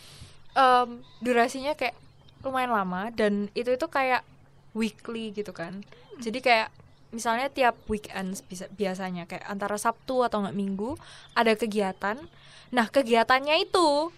[0.56, 1.96] em, durasinya kayak
[2.44, 4.24] lumayan lama dan itu itu kayak
[4.72, 5.84] weekly gitu kan.
[6.22, 6.70] Jadi kayak
[7.12, 8.40] misalnya tiap weekend
[8.76, 10.96] biasanya kayak antara Sabtu atau nggak Minggu
[11.36, 12.16] ada kegiatan.
[12.72, 14.12] Nah kegiatannya itu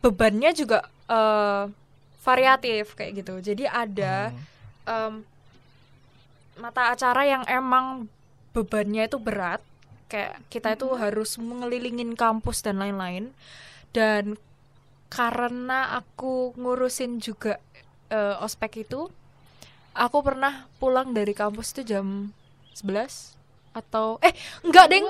[0.00, 1.64] bebannya juga eh,
[2.20, 3.34] variatif kayak gitu.
[3.40, 4.44] Jadi ada Hmm.
[4.88, 5.14] em,
[6.58, 8.08] mata acara yang emang
[8.52, 9.60] bebannya itu berat.
[10.08, 13.32] Kayak kita itu harus mengelilingin kampus dan lain-lain.
[13.92, 14.36] Dan
[15.08, 17.56] karena aku ngurusin juga
[18.08, 19.12] eh, ospek itu
[19.98, 22.30] aku pernah pulang dari kampus itu jam
[22.78, 23.34] 11
[23.74, 24.32] atau eh
[24.62, 25.06] enggak deng.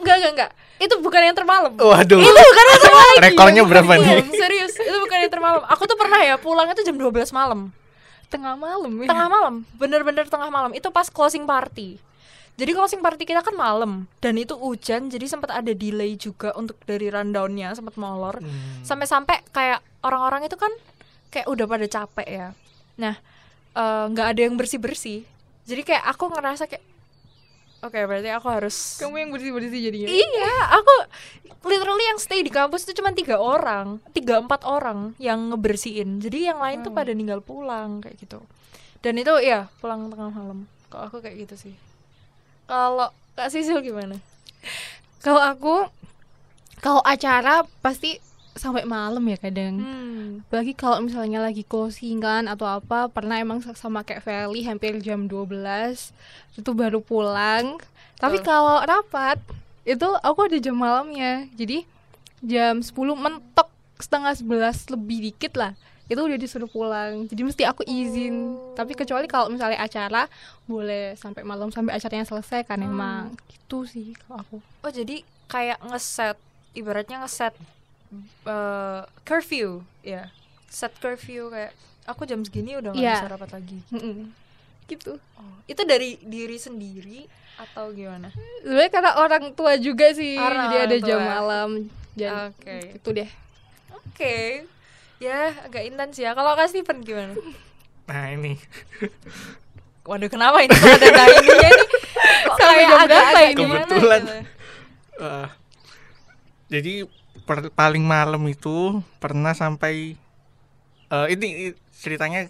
[0.00, 0.50] Enggak enggak enggak.
[0.80, 1.72] Itu bukan yang termalam.
[1.76, 2.20] Waduh.
[2.20, 3.16] itu bukan yang termalam.
[3.20, 4.08] Rekornya berapa nih?
[4.08, 5.62] Serius, serius itu bukan yang termalam.
[5.68, 7.68] Aku tuh pernah ya pulang itu jam 12 malam.
[8.30, 9.08] Tengah malam ya.
[9.10, 10.72] tengah malam bener-bener tengah malam.
[10.72, 12.00] Itu pas closing party.
[12.60, 16.76] Jadi closing party kita kan malam dan itu hujan jadi sempat ada delay juga untuk
[16.84, 18.36] dari rundownnya sempat molor.
[18.36, 18.84] Hmm.
[18.84, 20.68] sampai-sampai kayak orang-orang itu kan
[21.32, 22.48] kayak udah pada capek ya.
[23.00, 23.16] Nah
[23.72, 25.20] eh, nggak ada yang bersih bersih
[25.64, 26.82] jadi kayak aku ngerasa kayak
[27.80, 30.94] oke berarti aku harus kamu yang bersih bersih jadinya Iya, aku
[31.62, 36.16] literally yang stay di kampus itu cuma tiga orang, tiga empat orang yang ngebersihin.
[36.18, 36.96] Jadi yang lain tuh Hmm.
[36.96, 38.40] pada ninggal pulang kayak gitu.
[39.00, 40.64] Dan itu ya pulang tengah malam.
[40.88, 41.74] Kalau aku kayak gitu sih.
[42.64, 44.16] Kalau Kak Sisil gimana?
[45.20, 45.74] kalau aku
[46.78, 48.16] kalau acara pasti
[48.60, 49.80] sampai malam ya kadang.
[49.80, 50.44] Hmm.
[50.44, 56.12] Apalagi kalau misalnya lagi closingan atau apa Pernah emang sama kayak Feli hampir jam 12
[56.60, 57.80] Itu baru pulang.
[58.20, 59.40] Tapi kalau rapat
[59.88, 61.48] Itu aku ada jam malamnya.
[61.56, 61.88] Jadi
[62.44, 65.72] jam 10 mentok setengah 11 lebih dikit lah.
[66.10, 67.24] Itu udah disuruh pulang.
[67.30, 68.58] Jadi mesti aku izin.
[68.74, 70.26] Tapi kecuali kalau misalnya acara
[70.66, 73.32] boleh sampai malam sampai acaranya selesai kan emang.
[73.46, 74.56] Gitu sih kalau aku.
[74.82, 76.36] Oh jadi kayak ngeset
[76.74, 77.54] ibaratnya ngeset
[78.44, 79.68] eh, curfew
[80.00, 80.28] ya
[80.66, 81.72] set curfew kayak
[82.04, 83.16] aku jam segini udah nggak Iya.
[83.16, 83.78] bisa rapat lagi.
[83.88, 84.30] Mm-mm.
[84.86, 88.34] gitu Oh, itu dari diri sendiri atau gimana?
[88.58, 91.28] sebenarnya karena orang tua juga sih Karena jadi ada orang jam tua.
[91.28, 91.70] malam
[92.12, 92.76] dan Oke.
[92.96, 93.30] itu deh
[93.92, 94.36] Oke.
[95.16, 96.32] Ya agak intens ya.
[96.32, 97.36] Kalau Kak Steven gimana?
[98.04, 98.56] Nah ini
[100.02, 101.84] Waduh kenapa ini ada timingnya ini?
[102.42, 104.22] Kok Sampai kayak jam berapa agak-agak Kebetulan.
[104.22, 104.34] gitu?
[105.22, 105.46] eh,
[106.68, 106.94] jadi
[107.40, 110.14] per- paling malam itu pernah sampai
[111.06, 112.48] eh, ini ceritanya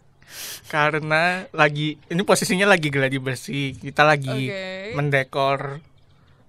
[0.66, 4.94] karena lagi ini posisinya lagi geladi bersih kita lagi Oke.
[4.94, 5.82] mendekor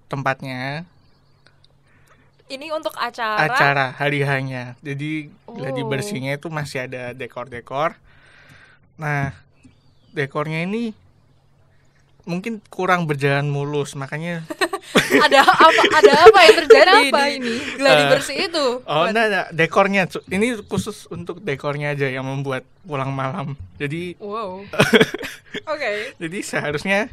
[0.06, 0.86] tempatnya
[2.46, 3.42] Ini untuk acara.
[3.42, 5.88] acara hari hanya jadi geladi Oh.
[5.88, 7.96] bersihnya itu masih ada dekor-dekor
[8.94, 9.32] nah
[10.12, 10.92] dekornya ini
[12.22, 14.44] mungkin kurang berjalan mulus makanya
[15.24, 17.08] ada apa ada apa yang terjadi di
[17.40, 17.54] ini?
[17.80, 18.66] gladi Eh, bersih itu?
[18.84, 23.54] Oh enggak, enggak, dekornya ini khusus untuk dekornya aja yang membuat pulang malam.
[23.80, 24.66] Jadi Wow.
[25.72, 26.16] Oke.
[26.16, 27.08] jadi seharusnya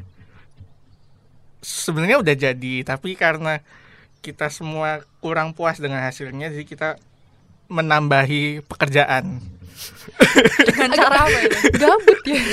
[1.60, 3.60] sebenarnya udah jadi, tapi karena
[4.20, 6.90] kita semua kurang puas dengan hasilnya, jadi kita
[7.72, 9.40] menambahi pekerjaan.
[10.68, 11.58] Dengan cara apa itu?
[11.80, 12.44] gabut ya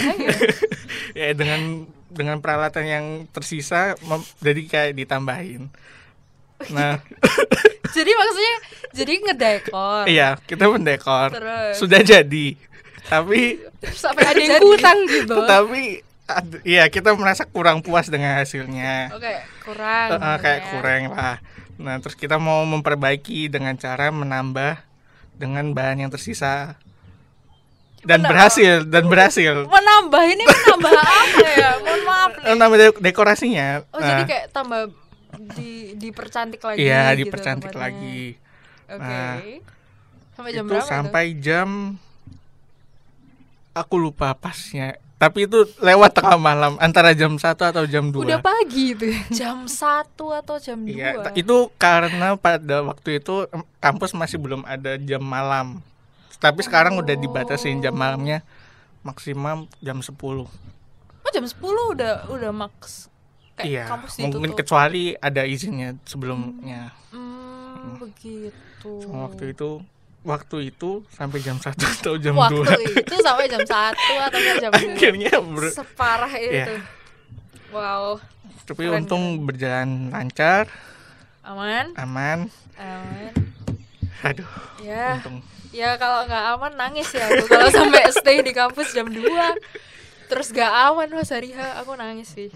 [1.18, 3.94] Ya dengan dengan peralatan yang tersisa
[4.40, 5.68] jadi kayak ditambahin.
[6.72, 6.98] Nah,
[7.96, 8.57] jadi maksudnya
[8.96, 10.05] jadi ngedekor.
[10.09, 11.31] iya, kita mendekor.
[11.37, 12.57] Terus Sudah jadi.
[13.07, 13.62] Tapi
[13.94, 16.02] sampai ada yang kurang gitu tapi
[16.66, 20.09] iya kita merasa kurang puas dengan hasilnya Oke, kurang.
[20.11, 20.66] Eh, eh, kayak ya.
[20.74, 21.37] kurang lah
[21.76, 24.81] nah terus kita mau memperbaiki dengan cara menambah
[25.37, 26.81] dengan bahan yang tersisa
[28.07, 31.71] dan Menambah- berhasil dan berhasil Menambah ini menambah apa ya?
[31.83, 32.55] Mohon maaf nih.
[32.55, 34.81] Nambah de- dekorasinya Oh, jadi Nah, kayak tambah
[35.53, 37.85] di dipercantik lagi iya gitu dipercantik tempatnya.
[37.85, 38.25] lagi
[38.87, 39.03] Oke.
[39.03, 39.37] Nah,
[40.33, 41.69] sampai jam itu berapa sampai jam
[43.73, 48.37] aku lupa pasnya tapi itu lewat tengah malam antara jam 1 atau jam 2 udah
[48.38, 49.16] pagi itu ya.
[49.19, 49.33] itu?
[49.40, 50.92] Jam 1 atau jam 2?
[50.92, 55.81] Iya, ta- itu karena pada waktu itu kampus masih belum ada jam malam.
[56.37, 58.44] Tapi sekarang udah dibatasin jam malamnya
[59.01, 60.12] maksimal jam 10.
[60.16, 60.46] Oh,
[61.31, 61.57] jam 10
[61.92, 63.09] udah udah max.
[63.57, 64.59] Kayak iya, kampus mungkin ditutup.
[64.61, 66.92] kecuali ada izinnya sebelumnya.
[67.09, 68.92] Hmm, begitu.
[69.01, 69.81] Cuma waktu itu
[70.20, 73.01] waktu itu sampai jam 1 atau jam Waktu 2.
[73.01, 74.77] itu sampai jam 1 atau jam 2.
[74.92, 76.53] Akhirnya ber- Separah itu.
[76.53, 76.85] Iya.
[77.66, 78.22] Wow,
[78.62, 80.70] tapi Keren, untung berjalan lancar,
[81.42, 81.90] aman?
[81.94, 82.38] aman.
[82.79, 83.33] Aman.
[84.22, 84.48] Aduh,
[84.81, 85.44] Ya, untung.
[85.70, 87.44] ya kalau nggak aman nangis ya aku.
[87.46, 89.20] Kalau sampai stay di kampus jam 2
[90.26, 92.50] terus gak aman pas hari H aku nangis sih.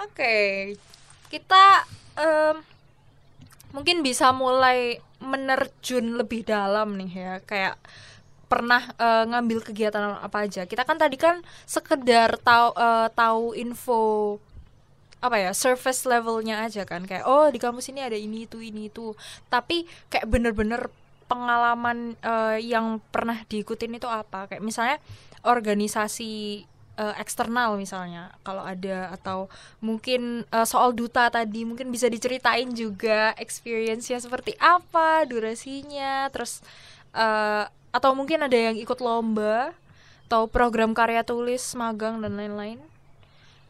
[0.00, 0.72] Oke,
[1.28, 1.84] kita
[2.16, 2.56] em,
[3.70, 7.76] mungkin bisa mulai menerjun lebih dalam nih ya kayak
[8.48, 10.64] pernah eh, ngambil kegiatan apa aja.
[10.64, 14.02] Kita kan tadi kan sekedar tahu eh, tahu info
[15.22, 17.06] apa ya surface levelnya aja kan.
[17.06, 19.14] Kayak oh di kampus ini ada ini itu ini itu.
[19.46, 20.90] Tapi kayak bener-bener
[21.30, 24.50] pengalaman eh, yang pernah diikutin itu apa?
[24.50, 24.96] Kayak misalnya
[25.46, 26.66] organisasi
[26.98, 29.48] eh, eksternal misalnya kalau ada atau
[29.80, 36.60] mungkin eh, soal duta tadi mungkin bisa diceritain juga experience-nya seperti apa durasinya terus
[37.16, 39.76] eh, atau mungkin ada yang ikut lomba
[40.28, 42.80] atau program karya tulis magang dan lain-lain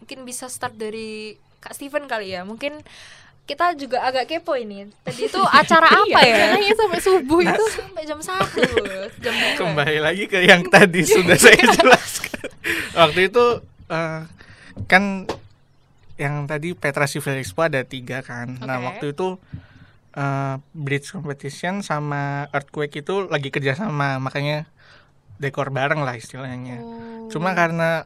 [0.03, 2.43] mungkin bisa start dari Kak Steven kali ya.
[2.43, 2.83] Mungkin
[3.47, 4.91] kita juga agak kepo ini.
[5.07, 6.59] Tadi itu acara apa ya?
[6.59, 7.65] Jangan sampai subuh itu.
[7.71, 8.63] sampai jam satu
[9.23, 12.51] jam kembali lagi ke yang tadi sudah saya jelaskan.
[12.99, 13.45] Waktu itu
[13.95, 14.21] eh,
[14.91, 15.31] kan
[16.19, 18.59] yang tadi Petra Civil Expo ada tiga kan.
[18.59, 18.87] Nah Oke.
[18.91, 19.39] waktu itu
[20.19, 24.19] eh, bridge competition sama earthquake itu lagi kerjasama.
[24.19, 24.67] Makanya
[25.39, 26.79] dekor bareng lah istilahnya.
[26.83, 27.27] Oh.
[27.33, 28.05] cuma karena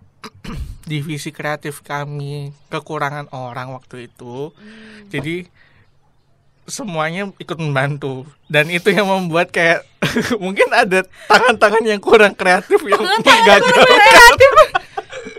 [0.87, 4.55] divisi kreatif kami kekurangan orang waktu itu.
[4.55, 5.11] Hmm.
[5.11, 5.51] jadi
[6.67, 8.27] semuanya ikut membantu.
[8.51, 9.87] Dan itu yang membuat kayak
[10.43, 13.75] mungkin ada tangan-tangan yang kurang kreatif yang menggagalkan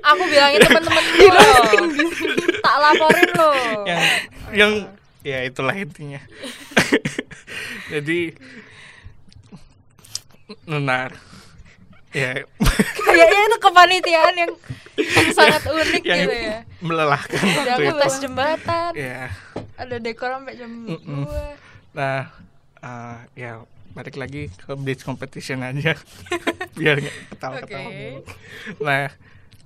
[0.08, 1.04] aku bilangin temen-temen
[1.36, 1.64] loh.
[2.64, 3.56] Tak laporin loh.
[3.84, 4.02] Yang
[4.56, 4.72] yang
[5.22, 6.22] ya itulah intinya.
[7.94, 8.36] Jadi
[10.64, 11.20] benar.
[12.16, 12.48] Ya.
[13.04, 14.52] Kayaknya itu kepanitiaan yang,
[14.98, 16.60] yang sangat unik yang gitu ya.
[16.82, 17.86] melelahkan ada itu.
[17.86, 18.92] ngetes jembatan.
[18.98, 19.30] Ya
[19.78, 21.24] ada dekor sampai jam Mm-mm.
[21.26, 21.54] dua.
[21.94, 22.20] Nah
[22.82, 23.52] eh, ya
[23.94, 25.94] balik lagi ke bridge competition aja.
[26.80, 27.90] Biar nggak ketawa-ketawa.
[27.90, 28.22] Mulu.
[28.82, 29.06] nah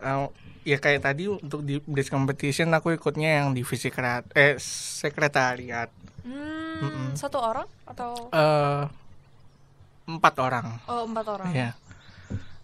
[0.03, 0.27] eh,
[0.61, 5.87] ya kayak tadi untuk di bridge competition aku ikutnya yang divisi kreat eh sekretariat.
[6.21, 7.07] Hmm, Mm-mm.
[7.15, 8.29] satu orang atau?
[8.29, 8.83] Eh
[10.11, 10.65] empat orang.
[10.85, 11.49] Oh empat orang?
[11.55, 11.71] ya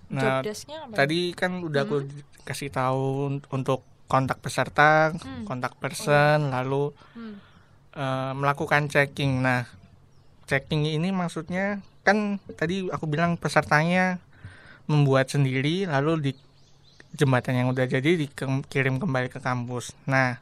[0.07, 0.95] nah apa?
[0.95, 2.07] tadi kan udah aku
[2.47, 5.43] kasih tahu un- untuk kontak peserta Hmm.
[5.43, 7.35] kontak person lalu Hmm.
[7.91, 9.41] eh, melakukan checking.
[9.43, 9.67] Nah,
[10.47, 14.21] checking ini maksudnya kan tadi aku bilang pesertanya
[14.87, 16.31] membuat sendiri lalu di
[17.17, 19.91] jembatan yang udah jadi dikirim kembali ke kampus.
[20.07, 20.39] Nah,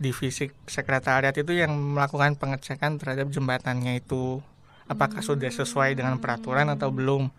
[0.00, 4.42] divisi sekretariat itu yang melakukan pengecekan terhadap jembatannya itu
[4.90, 7.30] apakah sudah sesuai dengan peraturan atau belum.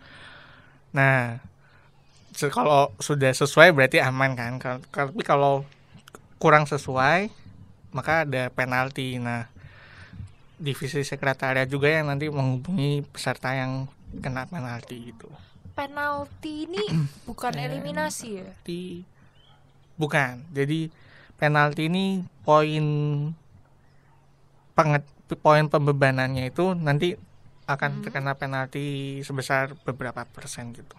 [0.96, 1.44] Nah,
[2.52, 4.60] kalau sudah sesuai berarti aman kan.
[4.92, 5.64] Tapi kalau
[6.40, 7.32] kurang sesuai
[7.96, 9.16] maka ada penalti.
[9.16, 9.48] Nah,
[10.60, 13.88] divisi sekretariat juga yang nanti menghubungi peserta yang
[14.20, 15.32] kena penalti itu.
[15.76, 16.84] Penalti ini
[17.30, 18.52] bukan eliminasi ya?
[18.64, 19.04] Di
[19.96, 20.44] bukan.
[20.52, 20.92] Jadi
[21.40, 22.86] penalti ini poin
[24.76, 25.04] penget
[25.40, 27.16] poin pembebanannya itu nanti
[27.66, 30.96] akan terkena penalti sebesar beberapa persen gitu.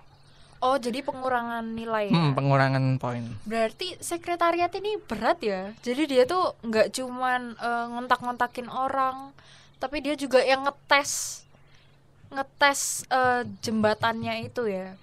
[0.66, 2.12] Oh, jadi pengurangan nilai ya?
[2.12, 3.22] Hmm, pengurangan poin.
[3.44, 5.70] Berarti sekretariat ini berat ya.
[5.80, 9.30] Jadi dia tuh nggak cuman eh, ngontak-ngontakin orang,
[9.78, 11.42] tapi dia juga yang ngetes
[12.28, 14.98] ngetes eh, jembatannya itu ya.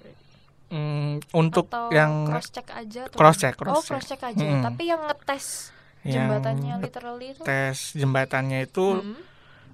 [0.68, 3.16] Hmm, untuk Atau yang cross check aja tuh.
[3.16, 3.90] cross check, Oh, cross check.
[3.94, 4.42] cross check aja.
[4.42, 4.66] Mm-mm.
[4.66, 5.70] Tapi yang ngetes
[6.04, 9.16] yang jembatannya literally itu tes jembatannya itu Hmm.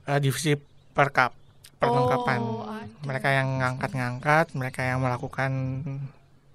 [0.06, 0.54] eh, divisi
[0.92, 1.34] perkap
[1.80, 2.40] perlengkapan.
[2.44, 2.86] Oh, ada.
[3.08, 5.52] mereka yang ngangkat-ngangkat, mereka yang melakukan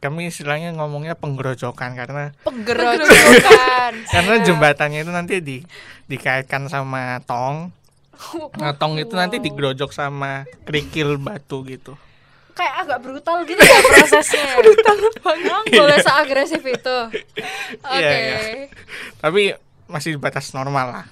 [0.05, 3.93] kami istilahnya ngomongnya penggerojokan karena penggerojokan.
[4.15, 5.65] karena jembatannya itu nanti di
[6.05, 7.73] dikaitkan sama tong.
[8.61, 11.97] Nah, tong itu nanti digerojok sama kerikil batu gitu.
[12.55, 14.55] kayak agak brutal gitu ya prosesnya.
[14.63, 15.75] brutal banget.
[15.75, 16.99] boleh seagresif itu.
[17.83, 17.99] Oke.
[17.99, 18.39] Iya, iya.
[19.19, 19.59] Tapi
[19.91, 21.07] masih batas normal lah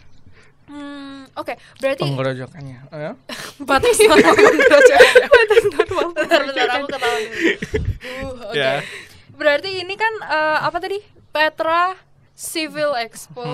[0.71, 1.55] Hmm, oke.
[1.79, 2.79] Berarti penggerojokannya.
[2.91, 3.15] Eh?
[3.69, 5.29] batas normal penggerojokan.
[5.29, 6.07] batas normal.
[6.17, 7.37] Bentar, bentar, aku ketawa dulu.
[8.03, 8.55] Uh, oke.
[8.55, 8.73] Ya.
[9.33, 10.99] Berarti ini kan eh, apa tadi?
[11.29, 11.97] Petra
[12.33, 13.45] Civil Expo.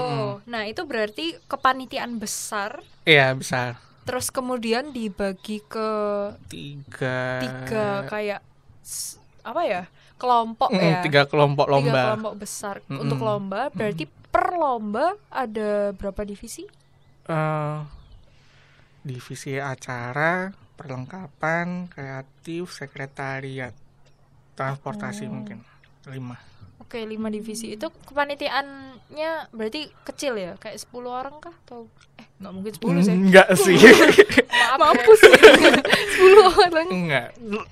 [0.44, 3.78] Nah, itu berarti kepanitiaan besar Iya, besar.
[4.02, 5.90] terus kemudian dibagi ke
[6.46, 8.40] Tiga tiga kayak
[9.42, 9.82] apa ya?
[10.16, 10.98] kelompok Mm, ya.
[11.00, 12.00] tiga kelompok Tiga lomba.
[12.10, 13.02] kelompok besar Mm-mm.
[13.02, 13.70] untuk lomba.
[13.70, 16.66] Berarti per lomba ada berapa divisi?
[17.28, 17.78] Eh,
[19.02, 23.72] divisi acara, perlengkapan, kreatif, sekretariat,
[24.54, 25.32] transportasi Oh.
[25.34, 25.60] mungkin
[26.06, 26.36] lima.
[26.78, 31.84] Oke, lima divisi itu kepanitiaannya berarti kecil ya, kayak 10 orang kah atau
[32.16, 33.12] eh nggak mungkin 10 sih.
[33.14, 33.76] Enggak sih,
[34.72, 35.20] Maaf Mampus.
[36.16, 36.86] 10 orang.
[36.88, 37.28] enggak.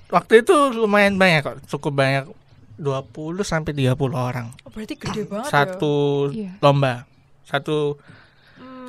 [0.08, 2.24] Waktu itu lumayan banyak kok, cukup banyak
[2.76, 3.08] 20
[3.42, 4.52] sampai 30 orang.
[4.62, 6.60] Oh, berarti gede banget Satu Iya.
[6.60, 7.08] lomba.
[7.42, 8.04] Satu ya.
[8.04, 8.25] Hmm,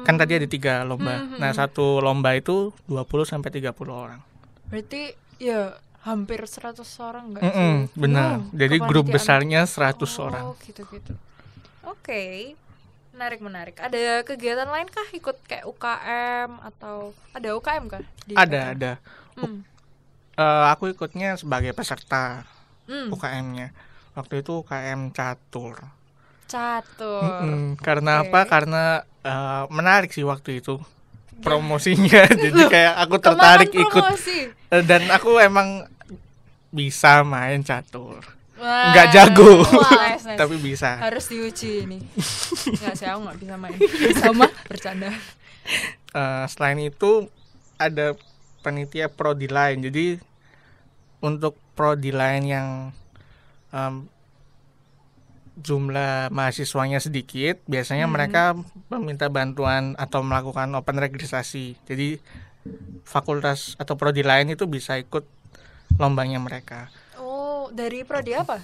[0.07, 1.19] kan tadi ada tiga lomba.
[1.19, 1.59] Hmm, hmm, Nah, hmm.
[1.59, 4.21] satu lomba itu 20 sampai 30 orang.
[4.67, 5.01] berarti
[5.39, 7.67] ya hampir 100 orang enggak sih?
[7.95, 8.31] benar.
[8.39, 10.45] Wow, Jadi grup besarnya 100 oh, orang.
[10.63, 11.13] gitu-gitu.
[11.83, 12.55] Oke.
[13.13, 13.75] Menarik menarik.
[13.79, 16.97] Ada kegiatan lain kah ikut kayak UKM atau
[17.33, 18.05] ada UKM kah?
[18.23, 18.73] di Ada, Petra?
[18.73, 18.91] ada.
[19.35, 19.59] Hmm.
[20.37, 22.45] Eh, aku ikutnya sebagai peserta.
[22.87, 23.09] Hmm.
[23.09, 23.73] UKM-nya.
[24.13, 25.75] Waktu itu UKM catur.
[26.47, 27.43] Catur.
[27.43, 28.29] Mm-mm, Karena Oke.
[28.29, 28.39] apa?
[28.45, 28.83] Karena
[29.27, 30.79] eh, menarik sih waktu itu
[31.43, 32.25] promosinya.
[32.47, 34.03] Jadi kayak aku tertarik ikut.
[34.71, 35.85] Eh, dan aku emang
[36.71, 38.23] bisa main catur.
[38.57, 38.89] Wah.
[38.89, 40.39] Nggak jago, Wah, nice, nice.
[40.41, 40.97] tapi bisa.
[40.97, 42.01] harus diuji ini.
[42.73, 43.77] Nggak sih, aku nggak bisa main.
[44.25, 45.13] Sama bercanda.
[46.17, 47.29] Eh, selain itu
[47.77, 48.17] ada
[48.65, 49.85] panitia prodi lain.
[49.85, 50.17] Jadi
[51.21, 52.69] untuk prodi lain yang
[53.69, 54.09] em,
[55.57, 58.13] jumlah mahasiswanya sedikit, biasanya Hmm.
[58.13, 58.43] mereka
[58.87, 61.73] meminta bantuan atau melakukan open registrasi.
[61.89, 62.21] Jadi
[63.03, 65.25] fakultas atau prodi lain itu bisa ikut
[65.97, 66.93] lombanya mereka.
[67.17, 68.61] Oh, dari prodi apa?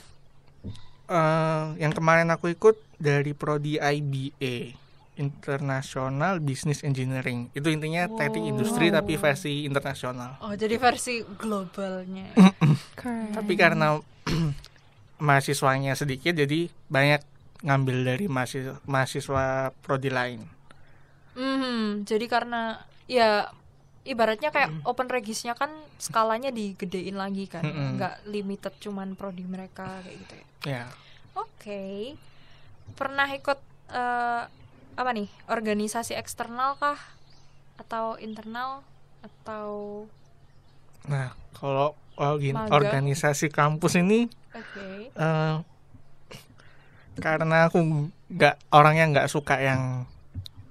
[1.04, 4.80] Eh, yang kemarin aku ikut dari prodi IBA
[5.14, 12.34] International Business Engineering itu intinya teknik industri tapi versi internasional Oh, jadi versi globalnya.
[13.36, 14.02] Tapi karena
[15.24, 17.22] mahasiswanya sedikit jadi banyak
[17.64, 19.44] ngambil dari mahasiswa, mahasiswa
[19.84, 20.42] prodi lain
[21.34, 22.78] Mhm, jadi karena
[23.10, 23.50] ya
[24.06, 27.98] ibaratnya kayak open regisnya kan skalanya digedein lagi kan, Mm-mm.
[27.98, 30.46] nggak limited cuman prodi mereka kayak gitu ya.
[30.70, 30.84] ya
[31.34, 32.14] Oke,
[33.00, 33.60] pernah ikut
[33.90, 34.44] eh,
[34.94, 37.00] apa nih organisasi eksternal kah
[37.82, 38.86] atau internal
[39.26, 39.70] atau
[41.10, 42.70] Nah, kalau Magang.
[42.70, 45.10] organisasi kampus ini Oke.
[45.10, 45.56] eh,
[47.16, 47.78] karena aku
[48.28, 50.10] nggak orangnya nggak suka yang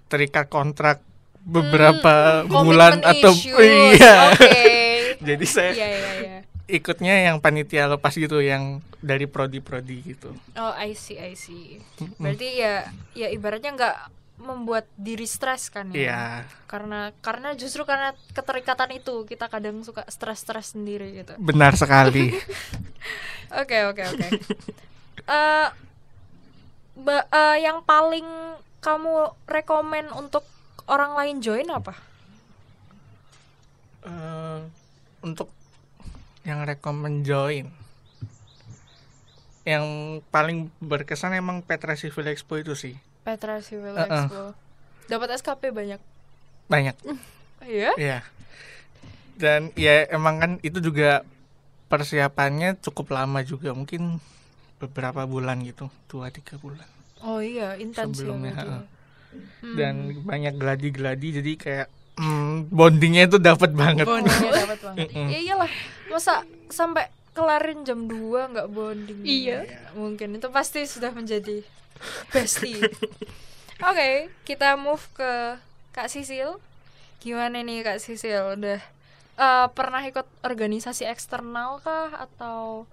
[0.07, 0.99] terikat kontrak
[1.43, 3.59] beberapa bulan Hmm, Commitment atau issues.
[3.99, 4.15] iya.
[4.31, 4.67] Oke.
[5.29, 6.37] Jadi saya Iya iya iya.
[6.69, 10.35] ikutnya yang panitia lepas gitu yang dari prodi-prodi gitu.
[10.55, 11.79] Oh, I see, I see.
[12.17, 13.97] Berarti ya ya ibaratnya nggak
[14.41, 15.99] membuat diri stres kan ya.
[15.99, 16.23] Iya.
[16.67, 21.37] Karena karena justru karena keterikatan itu kita kadang suka stres-stres sendiri gitu.
[21.39, 22.33] Benar sekali.
[23.53, 24.29] Oke, oke, oke.
[25.29, 25.69] Eh
[27.05, 28.25] eh, yang paling
[28.81, 30.41] kamu rekomen untuk
[30.89, 31.93] orang lain join apa?
[34.09, 34.61] Eh,
[35.21, 35.53] untuk
[36.49, 37.69] yang rekomend join
[39.63, 44.07] yang paling berkesan emang Petra Civil Expo itu sih Petra Civil Uh-uh.
[44.07, 44.43] Expo.
[45.05, 46.01] Dapat SKP banyak.
[46.65, 46.97] banyak
[47.63, 47.93] Iya?
[47.95, 48.19] ya
[49.35, 51.23] dan ya emang kan itu juga
[51.87, 54.19] persiapannya cukup lama juga mungkin
[54.77, 56.87] beberapa bulan gitu dua tiga bulan
[57.21, 58.59] Oh iya, intens ya Sebelumnya, ya.
[58.59, 58.83] heeh.
[59.63, 59.77] Hmm.
[59.79, 65.09] dan banyak gladi-gladi jadi kayak mm, bondingnya itu dapat banget bondingnya dapat banget.
[65.13, 65.71] Ya iyalah,
[66.09, 68.19] masa sampai kelarin jam 2
[68.53, 69.23] nggak bonding?
[69.23, 69.65] Iya.
[69.65, 71.63] Ya, mungkin itu pasti sudah menjadi
[72.31, 72.81] bestie.
[73.83, 75.59] Oke, kita move ke
[75.91, 76.57] Kak Sisil.
[77.19, 78.55] Gimana nih Kak Sisil?
[78.55, 78.81] Udah
[79.37, 82.87] eh, pernah ikut organisasi eksternal kah atau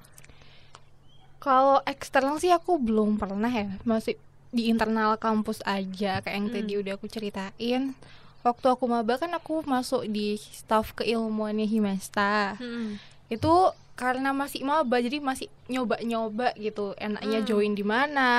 [1.39, 4.19] Kalau eksternal sih aku belum pernah ya, masih
[4.51, 6.81] di internal kampus aja kayak yang tadi Hmm.
[6.83, 7.81] udah aku ceritain.
[8.43, 12.59] Waktu aku maba kan aku masuk di staf keilmuannya Himasta.
[12.59, 12.99] Hmm.
[13.31, 17.47] Itu karena masih maba jadi masih nyoba-nyoba gitu, enaknya Hmm.
[17.47, 18.31] join di mana.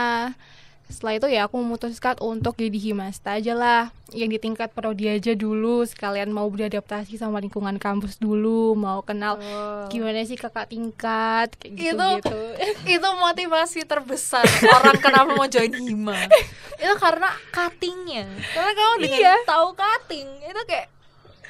[0.88, 5.38] Setelah itu ya aku memutuskan untuk jadi Himasta aja lah, yang di tingkat prodi aja
[5.38, 9.86] dulu, sekalian mau beradaptasi sama lingkungan kampus dulu, mau kenal Oh.
[9.86, 12.38] gimana sih kakak tingkat kayak gitu Itu- gitu.
[12.96, 14.42] itu motivasi terbesar
[14.72, 16.18] orang kenapa mau join hima
[16.82, 19.34] itu karena cuttingnya karena kamu dengan Iya.
[19.46, 20.88] tahu cutting itu kayak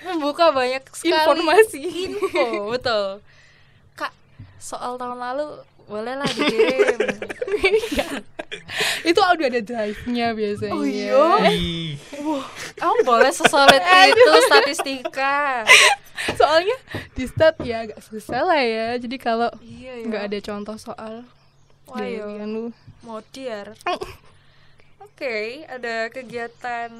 [0.02, 1.80] membuka banyak sekali Informasi.
[2.10, 3.24] info betul
[4.60, 6.98] soal tahun lalu bolehlah dikirim
[9.04, 10.74] itu udah ada drive-nya biasanya.
[10.74, 11.14] Oh iya?
[12.76, 15.64] Kamu boleh sesolid itu statistika
[16.36, 16.76] Soalnya
[17.16, 18.98] di stat ya agak susah lah ya.
[19.00, 21.24] Jadi kalau iya nggak ada contoh soal
[21.88, 22.44] Wah, dari iya.
[22.44, 22.74] anu.
[23.00, 23.72] Modiar.
[25.04, 26.92] Oke, ada kegiatan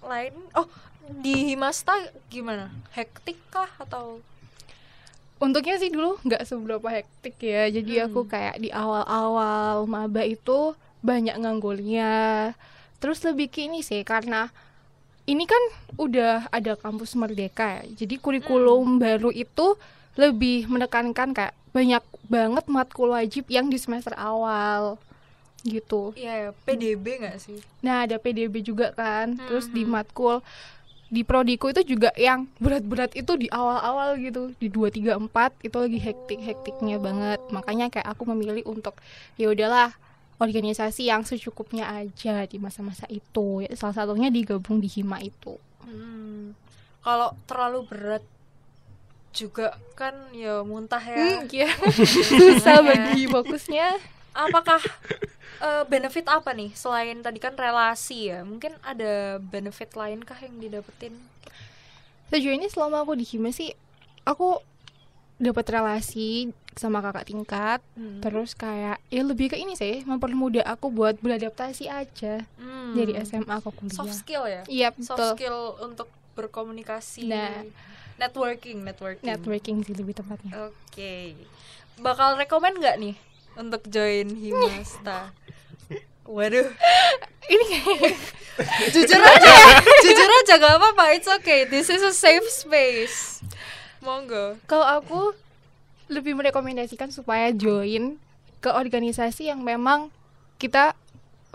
[0.00, 0.34] lain.
[0.56, 0.68] Oh,
[1.20, 1.92] di Himasta
[2.32, 2.72] gimana?
[2.96, 4.24] Hektik kah atau
[5.38, 7.70] Untuknya sih dulu nggak seberapa hektik ya.
[7.70, 8.04] Jadi Hmm.
[8.06, 12.52] aku kayak di awal-awal maba itu banyak nganggulnya.
[12.98, 14.50] Terus lebih ke ini sih karena
[15.24, 15.62] ini kan
[15.94, 17.82] udah ada kampus merdeka ya.
[17.96, 19.78] Jadi kurikulum baru itu
[20.14, 24.98] lebih menekankan kayak banyak banget matkul wajib yang di semester awal
[25.60, 26.14] gitu.
[26.14, 27.58] ya PDB nggak sih?
[27.82, 29.36] Nah, ada PDB juga kan.
[29.36, 29.90] Terus di Mhm.
[29.90, 30.38] matkul
[31.08, 34.52] di prodiku itu juga yang berat-berat itu di awal-awal gitu.
[34.60, 37.40] Di 2 3 4 itu lagi hektik-hektiknya banget.
[37.48, 39.00] Makanya kayak aku memilih untuk
[39.40, 39.96] ya udahlah
[40.38, 43.64] organisasi yang secukupnya aja di masa-masa itu.
[43.64, 45.56] Ya, salah satunya digabung di Hima itu.
[45.82, 46.52] Hmm.
[47.00, 48.24] Kalau terlalu berat
[49.32, 51.16] juga kan ya muntah ya.
[51.16, 51.70] Hmm, ya.
[52.36, 54.17] Susah bagi fokusnya.
[54.38, 54.78] Apakah
[55.58, 58.40] eh, benefit apa nih selain tadi kan relasi ya?
[58.40, 61.18] Mungkin ada benefit lain kah yang didapetin?
[62.28, 63.74] Sejauh ini selama aku di Hima sih
[64.22, 64.60] aku
[65.36, 68.18] dapat relasi sama kakak tingkat Hmm.
[68.20, 72.94] Terus kayak ya lebih ke ini sih mempermudah aku buat beradaptasi aja Hmm.
[72.94, 73.96] dari SMA ke kuliah.
[73.96, 74.62] soft skill ya?
[74.64, 75.30] Iya soft betul.
[75.34, 77.66] skill untuk berkomunikasi Nah.
[78.16, 80.70] networking networking Networking sih lebih tepatnya.
[80.70, 81.14] oke
[81.98, 83.14] bakal rekomend nggak nih
[83.58, 85.34] untuk join Himasta
[86.24, 86.70] waduh
[87.48, 87.66] Ini
[88.94, 89.52] jujur aja
[90.04, 93.40] jujur aja gak apa-apa it's okay this is a safe space
[93.98, 95.20] monggo kalau aku
[96.08, 98.16] lebih merekomendasikan supaya join
[98.58, 100.08] ke organisasi yang memang
[100.56, 100.96] kita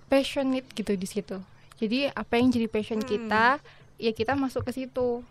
[0.08, 1.41] passionate gitu di situ.
[1.82, 3.10] Jadi apa yang jadi passion Hmm.
[3.10, 3.45] kita,
[3.97, 5.26] ya kita masuk ke situ.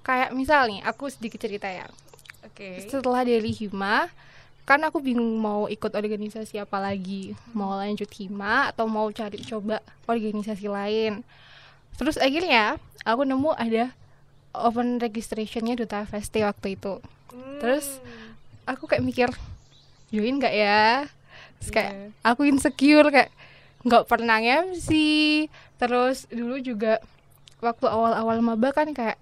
[0.00, 1.90] Kayak misal nih, aku sedikit cerita ya.
[2.46, 4.06] oke setelah dari Hima
[4.66, 7.38] kan aku bingung mau ikut organisasi apa lagi.
[7.54, 11.22] Mau lanjut Hima atau mau cari coba organisasi lain.
[11.94, 13.94] Terus akhirnya aku nemu ada
[14.50, 16.98] open registrationnya Duta Festi waktu itu.
[17.62, 18.74] Terus Hmm.
[18.74, 19.28] aku kayak mikir
[20.10, 21.06] join nggak ya?
[21.62, 22.06] Terus kayak Iya.
[22.26, 23.30] aku insecure kayak
[23.86, 24.90] nggak pernah MC
[25.78, 26.98] terus dulu juga
[27.62, 29.14] waktu awal-awal maba kan kayak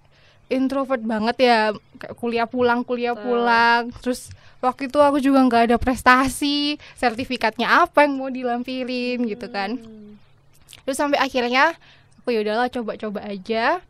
[0.52, 1.58] introvert banget ya
[2.00, 3.92] kayak kuliah pulang kuliah pulang.
[4.04, 4.28] Terus
[4.60, 9.76] waktu itu aku juga nggak ada prestasi sertifikatnya apa yang mau dilampirin gitu kan.
[9.80, 10.02] Hmm.
[10.84, 11.72] terus sampai akhirnya
[12.20, 13.80] aku ya udahlah coba-coba aja.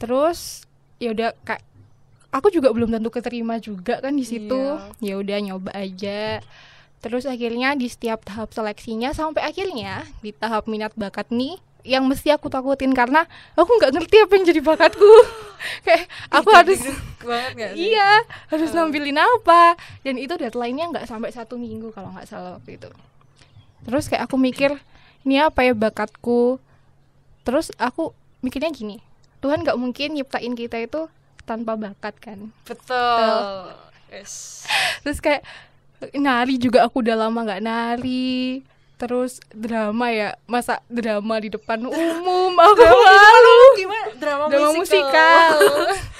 [0.00, 0.64] Terus
[0.96, 1.60] ya udah kayak
[2.32, 4.80] aku juga belum tentu keterima juga kan di situ.
[5.04, 6.40] Ya udah nyoba aja.
[7.04, 12.32] Terus akhirnya di setiap tahap seleksinya sampai akhirnya di tahap minat bakat nih yang mesti
[12.32, 15.12] aku takutin karena aku nggak ngerti apa yang jadi bakatku.
[15.84, 16.80] Kayak aku harus
[17.24, 17.88] banget sih?
[17.88, 18.20] iya
[18.52, 19.80] harus nampilin apa?
[20.04, 22.92] Dan itu deadline-nya nggak sampai satu minggu kalau nggak salah waktu itu.
[23.84, 24.76] Terus kayak aku mikir
[25.24, 26.60] ini apa ya bakatku?
[27.48, 28.12] Terus aku
[28.44, 29.00] mikirnya gini
[29.40, 31.08] Tuhan nggak mungkin nyiptain kita itu
[31.48, 32.48] tanpa bakat kan?
[32.64, 33.72] Betul.
[34.12, 34.64] Yes.
[35.04, 35.44] terus kayak
[36.16, 38.64] nari juga aku udah lama nggak nari
[39.04, 40.40] terus drama ya.
[40.44, 43.58] Masa drama di depan umum aku malu?
[43.76, 44.08] Gimana?
[44.16, 45.60] Drama, drama musikal.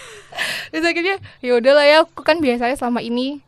[0.71, 3.41] terus akhirnya ya udahlah ya aku kan biasanya selama ini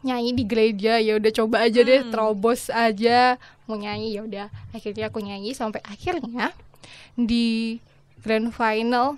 [0.00, 0.98] nyanyi di gereja.
[0.98, 2.12] Ya udah coba aja deh Hmm.
[2.12, 3.40] terobos aja.
[3.64, 4.46] Mau nyanyi ya udah.
[4.70, 6.52] Akhirnya aku nyanyi sampai akhirnya
[7.14, 7.78] di
[8.20, 9.16] grand final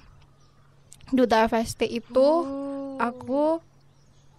[1.11, 2.95] duta FST itu Oh.
[2.97, 3.59] aku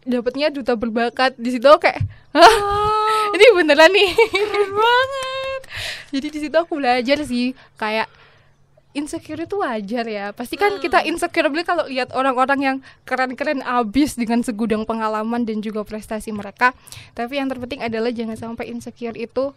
[0.05, 1.37] dapetnya duta berbakat.
[1.37, 4.11] Di situ kayak Hah, ini beneran nih?
[4.71, 5.61] Banget.
[6.11, 8.07] Jadi di situ aku belajar sih kayak
[8.91, 10.25] insecure itu wajar ya.
[10.35, 12.77] Pasti kan kita insecure beli kalau lihat orang-orang yang
[13.07, 16.75] keren-keren abis dengan segudang pengalaman dan juga prestasi mereka.
[17.15, 19.55] Tapi yang terpenting adalah jangan sampai insecure itu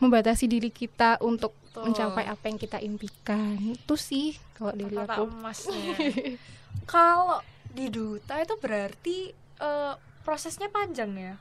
[0.00, 1.90] membatasi diri kita untuk Betul.
[1.90, 3.56] mencapai apa yang kita impikan.
[3.72, 5.28] Itu sih kalau dari aku.
[5.28, 5.94] emasnya.
[6.90, 7.38] Kalau
[7.70, 9.30] di duta itu berarti
[9.60, 11.34] eh, prosesnya panjang ya.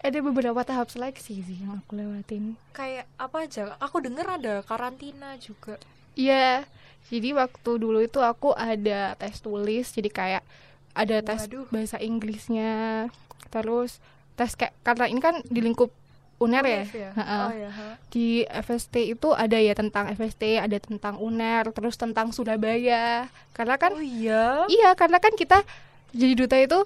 [0.00, 3.76] ada beberapa tahap seleksi sih yang aku lewatin Kayak apa aja?
[3.76, 5.76] Aku dengar ada karantina juga.
[6.16, 6.64] Iya,
[7.12, 10.42] jadi waktu dulu itu aku ada tes tulis, jadi kayak
[10.96, 11.68] ada tes Waduh.
[11.68, 13.06] bahasa Inggrisnya,
[13.52, 14.00] terus
[14.34, 15.92] tes kayak karena ini kan di lingkup
[16.40, 17.10] UNER ya, ya?
[17.12, 17.68] Oh ya.
[17.68, 18.00] ha.
[18.08, 23.92] di FST itu ada ya tentang FST, ada tentang UNER, terus tentang Surabaya, karena kan
[23.92, 24.64] Oh iya.
[24.72, 25.60] iya karena kan kita
[26.16, 26.80] jadi duta itu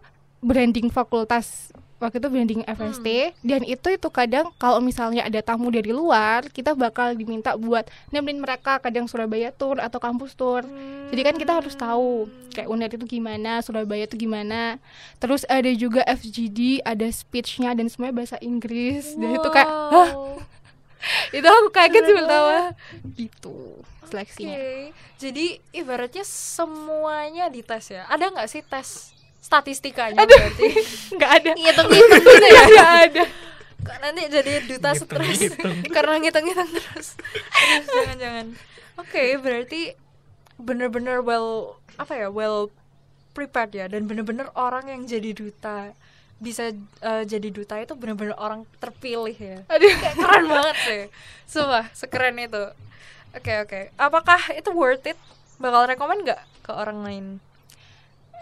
[0.45, 1.73] branding fakultas
[2.05, 3.09] waktu itu branding FST
[3.41, 8.45] dan itu itu kadang kalau misalnya ada tamu dari luar kita bakal diminta buat nemenin
[8.45, 10.61] mereka kadang Surabaya tour atau kampus tour.
[11.09, 14.77] Jadi kan kita harus tahu kayak UNER itu gimana Surabaya itu gimana.
[15.17, 19.17] Terus ada juga FGD ada speechnya dan semuanya bahasa Inggris.
[19.17, 20.11] Dan itu kayak hah?
[20.13, 20.45] Wow.
[21.37, 22.59] itu aku kaget sih pertama
[23.17, 23.57] gitu
[24.09, 24.59] seleksinya.
[25.17, 28.05] Jadi ibaratnya semuanya dites ya.
[28.13, 29.14] Ada nggak sih tes
[29.45, 30.69] statistikanya berarti?
[31.21, 32.65] nggak ada Ngitung-ngitung gitu ya?
[32.65, 33.25] nggak ada
[33.85, 35.53] Kok nanti jadi duta stres
[35.95, 37.21] karena ngitung-ngitung terus.
[37.53, 38.47] Aduh, Jangan-jangan.
[38.97, 39.93] Oke, berarti
[40.57, 42.73] bener-bener well apa ya well
[43.37, 45.93] prepared ya dan bener-bener orang yang jadi duta
[46.41, 46.73] bisa
[47.05, 49.61] eh, jadi duta itu bener-bener orang terpilih ya.
[49.69, 51.03] aduh Kayak keren banget sih.
[51.45, 52.65] Sumpah, sekeren itu.
[53.37, 53.81] Oke, oke.
[54.01, 55.19] Apakah itu worth it?
[55.61, 57.25] Bakal rekomend nggak ke orang lain?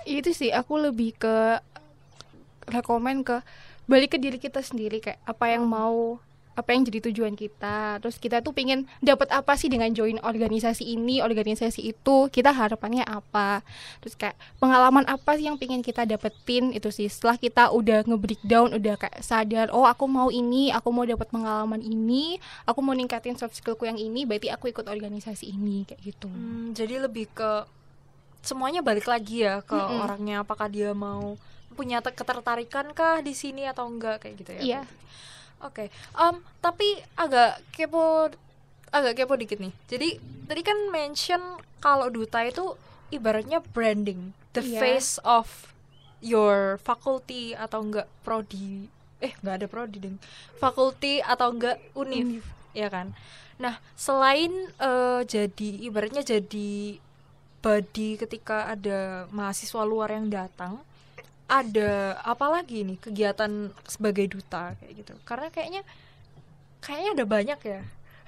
[0.07, 1.61] Itu sih aku lebih ke
[2.70, 3.42] rekomen ke
[3.90, 6.22] balik ke diri kita sendiri kayak apa yang mau
[6.53, 7.96] apa yang jadi tujuan kita.
[8.05, 13.05] Terus kita tuh pingin dapat apa sih dengan join organisasi ini organisasi itu kita harapannya
[13.09, 13.64] apa.
[14.05, 17.09] Terus kayak pengalaman apa sih yang pingin kita dapetin itu sih.
[17.09, 21.80] Setelah kita udah nge-breakdown udah kayak sadar oh aku mau ini aku mau dapat pengalaman
[21.80, 22.36] ini
[22.68, 26.28] aku mau ningkatin soft skillku yang ini berarti aku ikut organisasi ini kayak gitu.
[26.28, 27.64] Hmm, jadi lebih ke
[28.43, 30.03] semuanya balik lagi ya ke Mm-mm.
[30.03, 31.38] orangnya apakah dia mau
[31.72, 34.61] punya te- ketertarikan kah di sini atau enggak kayak gitu ya.
[34.61, 34.82] Iya.
[35.62, 35.88] Oke.
[36.12, 36.84] Em, tapi
[37.14, 38.28] agak kepo
[38.90, 39.72] agak kepo dikit nih.
[39.88, 40.09] Jadi
[40.45, 41.40] tadi kan mention
[41.78, 42.76] kalau duta itu
[43.09, 44.78] ibaratnya branding, the Iya.
[44.78, 45.70] face of
[46.20, 48.90] your faculty atau enggak prodi.
[49.22, 50.18] Eh, enggak ada prodi ding.
[50.59, 52.43] Fakulti atau enggak univ,
[52.74, 53.14] ya kan?
[53.57, 56.99] Nah, selain eh, jadi ibaratnya jadi
[57.62, 60.82] body ketika ada mahasiswa luar yang datang,
[61.46, 65.14] ada apa lagi nih kegiatan sebagai duta kayak gitu?
[65.22, 65.82] Karena kayaknya
[66.82, 67.82] kayaknya ada banyak ya.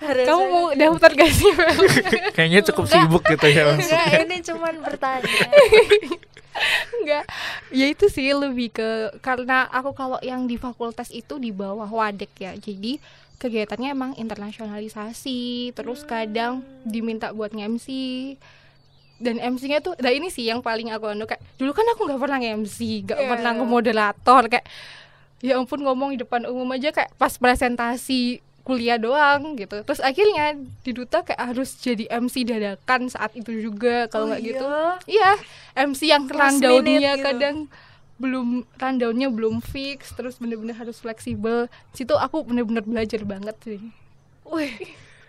[0.05, 1.53] kamu mau daftar gak sih?
[2.37, 3.79] Kayaknya cukup sibuk gitu ya.
[3.79, 5.43] Enggak, ini cuman bertanya.
[6.99, 7.25] Enggak,
[7.71, 12.31] ya itu sih lebih ke karena aku kalau yang di fakultas itu di bawah wadek
[12.43, 12.99] ya, jadi
[13.39, 17.89] kegiatannya emang internasionalisasi, terus kadang diminta buat nge-MC
[19.17, 22.19] dan MC-nya tuh, nah ini sih yang paling aku anu kayak dulu kan aku nggak
[22.19, 23.31] pernah nge-MC, nggak Iya.
[23.31, 24.67] pernah nge-moderator kayak
[25.39, 30.57] ya ampun ngomong di depan umum aja kayak pas presentasi kuliah doang gitu terus akhirnya
[30.57, 34.89] di duta kayak harus jadi MC dadakan saat itu juga kalau Oh nggak gitu iya?
[35.05, 35.31] iya
[35.85, 37.23] MC yang rundownnya gitu.
[37.23, 37.57] kadang
[38.17, 43.81] belum rundownnya belum fix terus bener-bener harus fleksibel situ aku bener-bener belajar banget sih
[44.45, 44.73] Wih,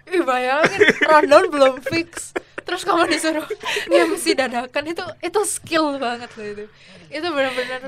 [0.08, 2.32] ih bayangin rundown belum fix.
[2.66, 3.46] Terus kamu disuruh
[4.10, 6.66] MC dadakan itu itu skill banget loh itu.
[7.10, 7.82] Itu benar-benar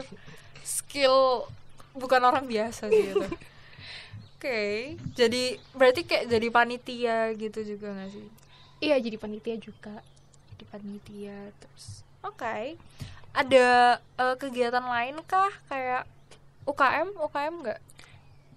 [0.62, 1.48] skill
[1.98, 3.28] bukan orang biasa sih itu.
[4.38, 4.62] Oke,
[5.18, 8.28] jadi berarti kayak jadi panitia gitu juga gak sih?
[8.78, 10.06] iya jadi panitia juga
[10.58, 12.06] Di panitia terus.
[12.22, 12.78] Oke.
[13.34, 16.06] Ada eh, kegiatan lain kah kayak
[16.66, 17.80] UKM, UKM nggak?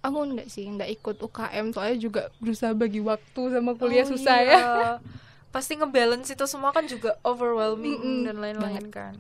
[0.01, 4.37] aku enggak sih enggak ikut UKM soalnya juga berusaha bagi waktu sama kuliah Oh susah
[4.41, 4.57] iya.
[4.57, 4.61] ya
[5.51, 9.15] Pasti ngebalance itu semua kan juga overwhelming Mm-mm, dan lain-lain kan.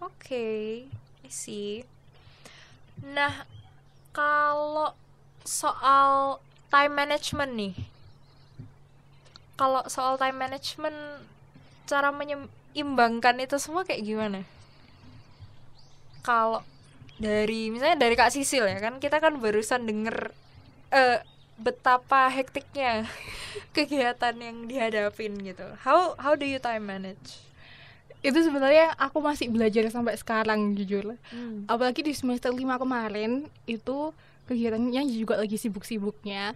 [0.00, 0.88] Oke,
[1.20, 1.84] I see.
[3.04, 3.44] Nah,
[4.16, 4.96] kalau
[5.44, 6.40] soal
[6.72, 7.74] time management nih.
[9.60, 10.96] Kalau soal time management
[11.84, 14.40] cara menyeimbangkan itu semua kayak gimana?
[16.24, 16.64] Kalau
[17.20, 20.32] dari misalnya dari Kak Sisil ya kan kita kan barusan denger
[20.88, 21.20] eh
[21.60, 23.04] betapa hektiknya
[23.76, 25.64] kegiatan yang dihadapin gitu.
[25.84, 27.50] How how do you time manage?
[28.20, 31.16] itu sebenarnya aku masih belajar sampai sekarang jujur
[31.64, 34.12] apalagi di semester 5 kemarin itu
[34.44, 36.52] kegiatannya juga lagi sibuk-sibuknya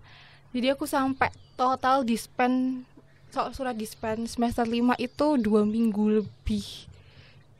[0.52, 2.84] jadi aku sampai total dispen
[3.32, 6.92] soal surat dispen semester 5 itu dua minggu lebih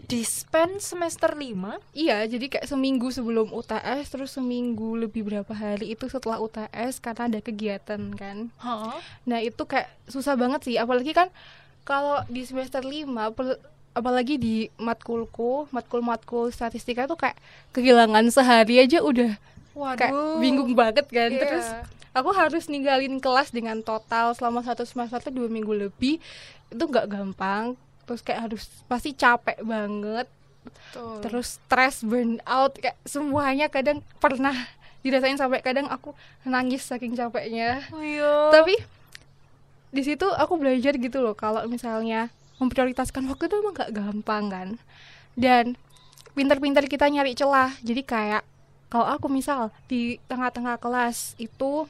[0.04, 1.50] Dispen semester 5
[1.92, 7.26] iya jadi kayak seminggu sebelum UTS terus seminggu lebih berapa hari itu setelah UTS karena
[7.26, 8.96] ada kegiatan kan Heeh.
[9.24, 11.32] Nah itu kayak susah banget sih Apalagi kan
[11.82, 17.38] kalau di semester 5 pel- Apalagi di matkulku Matkul-matkul statistika tuh kayak
[17.70, 19.38] Kehilangan sehari aja udah
[19.94, 20.38] Kayak Waduh.
[20.38, 21.40] bingung banget kan Iya.
[21.40, 21.66] Terus
[22.12, 26.18] aku harus ninggalin kelas dengan total Selama satu semester tuh dua minggu lebih
[26.68, 30.28] Itu nggak gampang Terus kayak harus pasti capek banget
[30.64, 31.20] Betul.
[31.20, 34.56] Terus stress, burn out Kayak semuanya kadang pernah
[35.04, 36.16] dirasain sampai kadang aku
[36.48, 38.48] nangis saking capeknya Oh iya.
[38.48, 38.72] tapi
[39.92, 44.68] di situ aku belajar gitu loh kalau misalnya memprioritaskan waktu itu emang gak gampang kan
[45.36, 45.76] dan
[46.32, 48.42] pinter-pinter kita nyari celah jadi kayak
[48.88, 51.84] kalau aku misal di tengah-tengah kelas itu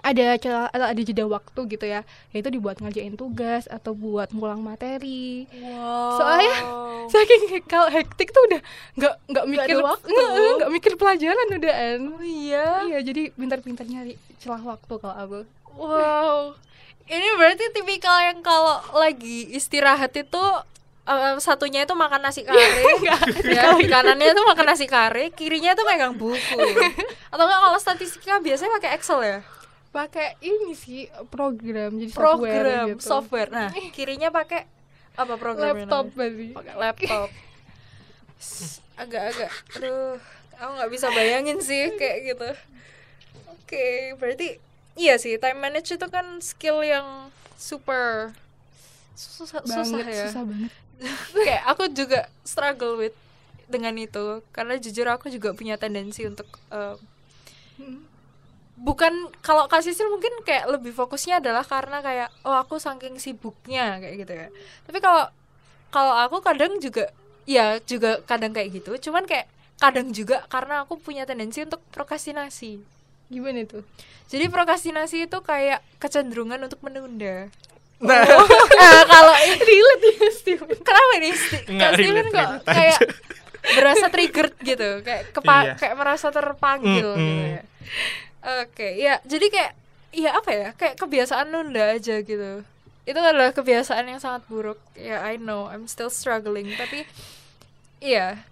[0.00, 4.62] ada celah atau ada jeda waktu gitu ya yaitu dibuat ngerjain tugas atau buat ngulang
[4.62, 6.16] materi Wow.
[6.16, 6.54] Soalnya
[7.12, 8.60] saking kalau hektik tuh udah
[8.96, 9.76] nggak nggak mikir
[10.56, 11.74] nggak mikir pelajaran udah
[12.16, 12.86] Oh iya.
[12.86, 15.40] iya jadi pintar-pintar nyari celah waktu kalau aku
[15.76, 16.54] Wow.
[17.10, 20.42] Ini berarti tipikal yang kalau lagi istirahat itu
[21.10, 22.62] eh, satunya itu makan nasi kare,
[23.06, 23.18] ya,
[23.74, 26.58] di kanannya itu makan nasi kare, kirinya itu megang buku.
[27.34, 29.38] Atau enggak kalau statistika biasanya pakai Excel ya?
[29.90, 33.02] Pakai ini sih program jadi software Program, gitu.
[33.02, 33.50] software.
[33.50, 34.66] Nah, kirinya pakai
[35.18, 35.84] apa programnya?
[35.84, 37.28] laptop berarti pakai laptop
[38.96, 40.16] agak-agak aduh
[40.56, 42.50] aku nggak bisa bayangin sih kayak gitu
[43.52, 44.56] oke berarti
[44.96, 47.28] iya sih time manage itu kan skill yang
[47.60, 48.32] super
[49.16, 50.72] susah, susah banget ya susah banget
[51.46, 53.16] kayak aku juga struggle with
[53.68, 56.96] dengan itu karena jujur aku juga punya tendensi untuk eh,
[58.80, 59.12] bukan
[59.44, 64.14] kalau Kak Sisil mungkin kayak lebih fokusnya adalah karena kayak oh aku saking sibuknya kayak
[64.24, 64.48] gitu ya.
[64.88, 65.28] Tapi kalau
[65.92, 67.12] kalau aku kadang juga
[67.44, 68.96] ya juga kadang kayak gitu.
[69.10, 69.44] Cuman kayak
[69.76, 72.80] kadang juga karena aku punya tendensi untuk prokrastinasi.
[73.28, 73.84] Gimana tuh?
[74.32, 77.52] Jadi prokrastinasi itu kayak kecenderungan untuk menunda.
[78.00, 78.24] Nah,
[78.80, 80.72] nah, kalau relate ya Steven?
[80.80, 82.98] Kenapa nih Steven kok kayak
[83.60, 85.72] berasa triggered gitu kayak kepa Iya.
[85.76, 87.20] kayak merasa terpanggil Mm-mm.
[87.20, 87.62] gitu ya
[88.40, 89.72] oke ya jadi kayak
[90.10, 92.64] ya apa ya kayak kebiasaan nunda aja gitu.
[93.06, 94.78] Itu adalah kebiasaan yang sangat buruk.
[94.94, 97.06] Ya I know I'm still struggling tapi
[97.98, 98.44] iya.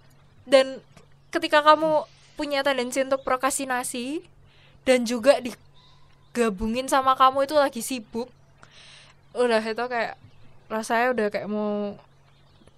[0.47, 0.81] Dan
[1.29, 4.23] ketika kamu punya tendensi untuk prokrastinasi
[4.87, 8.31] dan juga digabungin sama kamu itu lagi sibuk
[9.37, 10.17] udah itu kayak
[10.71, 11.93] rasanya udah kayak mau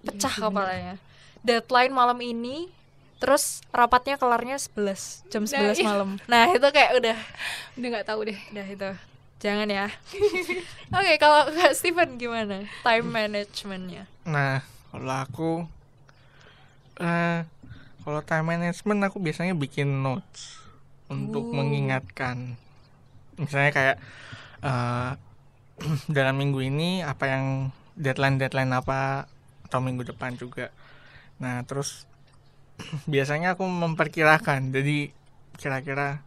[0.04, 0.52] pecah Iya, bener.
[0.52, 0.94] kepalanya.
[1.42, 2.68] Deadline malam ini
[3.22, 5.84] terus rapatnya kelarnya 11 jam 11 Nah, iya.
[5.86, 7.16] malam nah itu kayak udah
[7.78, 8.90] udah nggak tahu deh udah itu
[9.38, 9.86] jangan ya
[10.98, 15.50] oke kalau Kak Steven gimana time managementnya nah kalau aku
[16.98, 17.46] eh
[18.02, 20.58] kalau time management aku biasanya bikin notes
[21.06, 21.54] untuk Uh.
[21.54, 22.58] mengingatkan.
[23.38, 23.96] Misalnya kayak
[24.62, 25.10] eh
[26.16, 27.44] dalam minggu ini apa yang
[27.94, 29.30] deadline-deadline apa
[29.66, 30.74] atau minggu depan juga.
[31.38, 32.04] Nah, terus
[33.04, 34.70] biasanya aku memperkirakan.
[34.70, 35.10] Jadi
[35.54, 36.20] kira-kira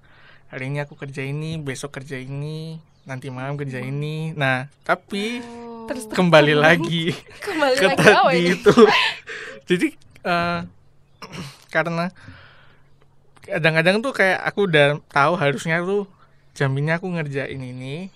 [0.47, 4.31] hari ini aku kerja ini besok kerja ini nanti malam kerja ini.
[4.31, 5.41] Nah tapi
[5.85, 7.13] Terus kembali lagi
[7.45, 8.75] kembali ke lagi tadi itu.
[9.65, 9.87] Jadi
[10.23, 10.59] eh,
[11.73, 12.09] karena
[13.45, 16.09] kadang-kadang tuh kayak aku udah tahu harusnya tuh
[16.57, 18.09] jam ini aku ngerjain ini.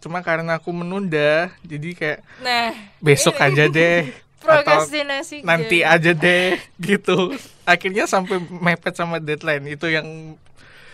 [0.00, 2.72] Cuma karena aku menunda jadi kayak Nah,
[3.02, 3.44] besok ini.
[3.52, 4.00] aja deh
[4.40, 5.88] prokrastinasi nanti game.
[5.88, 10.34] aja deh gitu akhirnya sampai mepet sama deadline itu yang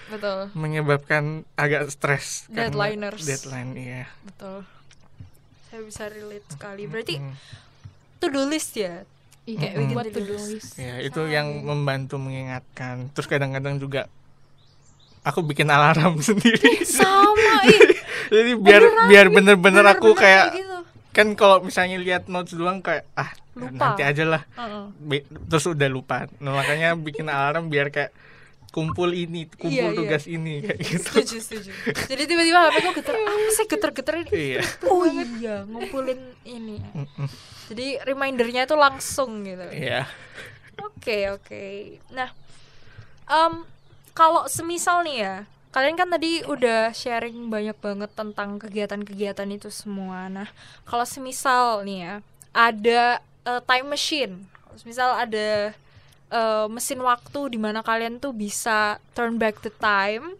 [0.07, 1.24] betul menyebabkan
[1.55, 3.22] agak stres karena Deadliners.
[3.22, 4.62] deadline iya betul
[5.66, 7.34] saya bisa relate sekali berarti Mm.
[8.16, 9.03] to do list ya
[9.47, 10.74] Iya, Kayak buat bikin to-do to-do list.
[10.74, 13.14] Ya, itu yang membantu mengingatkan.
[13.14, 14.11] Terus kadang-kadang juga
[15.22, 16.82] aku bikin alarm sendiri.
[16.82, 17.62] sama
[18.26, 20.76] Jadi biar biar bener-bener aku bener-bener kayak gitu.
[21.16, 23.72] Kan kalau misalnya lihat notes doang kayak ah Lupa.
[23.72, 24.42] nanti aja lah.
[24.52, 24.84] Heeh.
[25.00, 26.28] Be- Terus udah lupa.
[26.36, 28.12] Nah, makanya bikin alarm biar kayak
[28.68, 29.96] kumpul ini, kumpul Iya, iya.
[29.96, 31.08] tugas ini kayak gitu.
[31.16, 31.70] setuju setuju
[32.04, 34.60] jadi tiba-tiba HP ku geter apa sih geter-geter ini Iya.
[34.84, 36.76] oh iya ngumpulin ini
[37.66, 40.04] jadi remindernya itu langsung gitu Iya.
[40.76, 41.64] Oke oke.
[42.10, 42.28] Nah,
[43.26, 43.64] em,
[44.12, 45.36] kalau semisal nih ya,
[45.77, 50.24] kalian kan tadi udah sharing banyak banget tentang kegiatan-kegiatan itu semua.
[50.33, 50.49] Nah,
[50.89, 52.14] kalau semisal nih ya,
[52.57, 55.77] ada eh, time machine, kalau semisal ada
[56.33, 60.33] eh, mesin waktu di mana kalian tuh bisa turn back the time,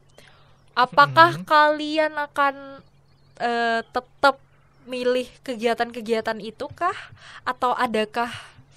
[0.73, 1.45] apakah Mhm.
[1.45, 2.81] kalian akan
[3.37, 4.41] eh, tetap
[4.89, 6.97] milih kegiatan-kegiatan itu kah
[7.45, 8.33] atau adakah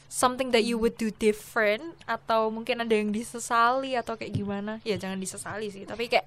[0.10, 4.98] something that you would do different atau mungkin ada yang disesali atau kayak gimana ya
[4.98, 6.26] jangan disesali sih tapi kayak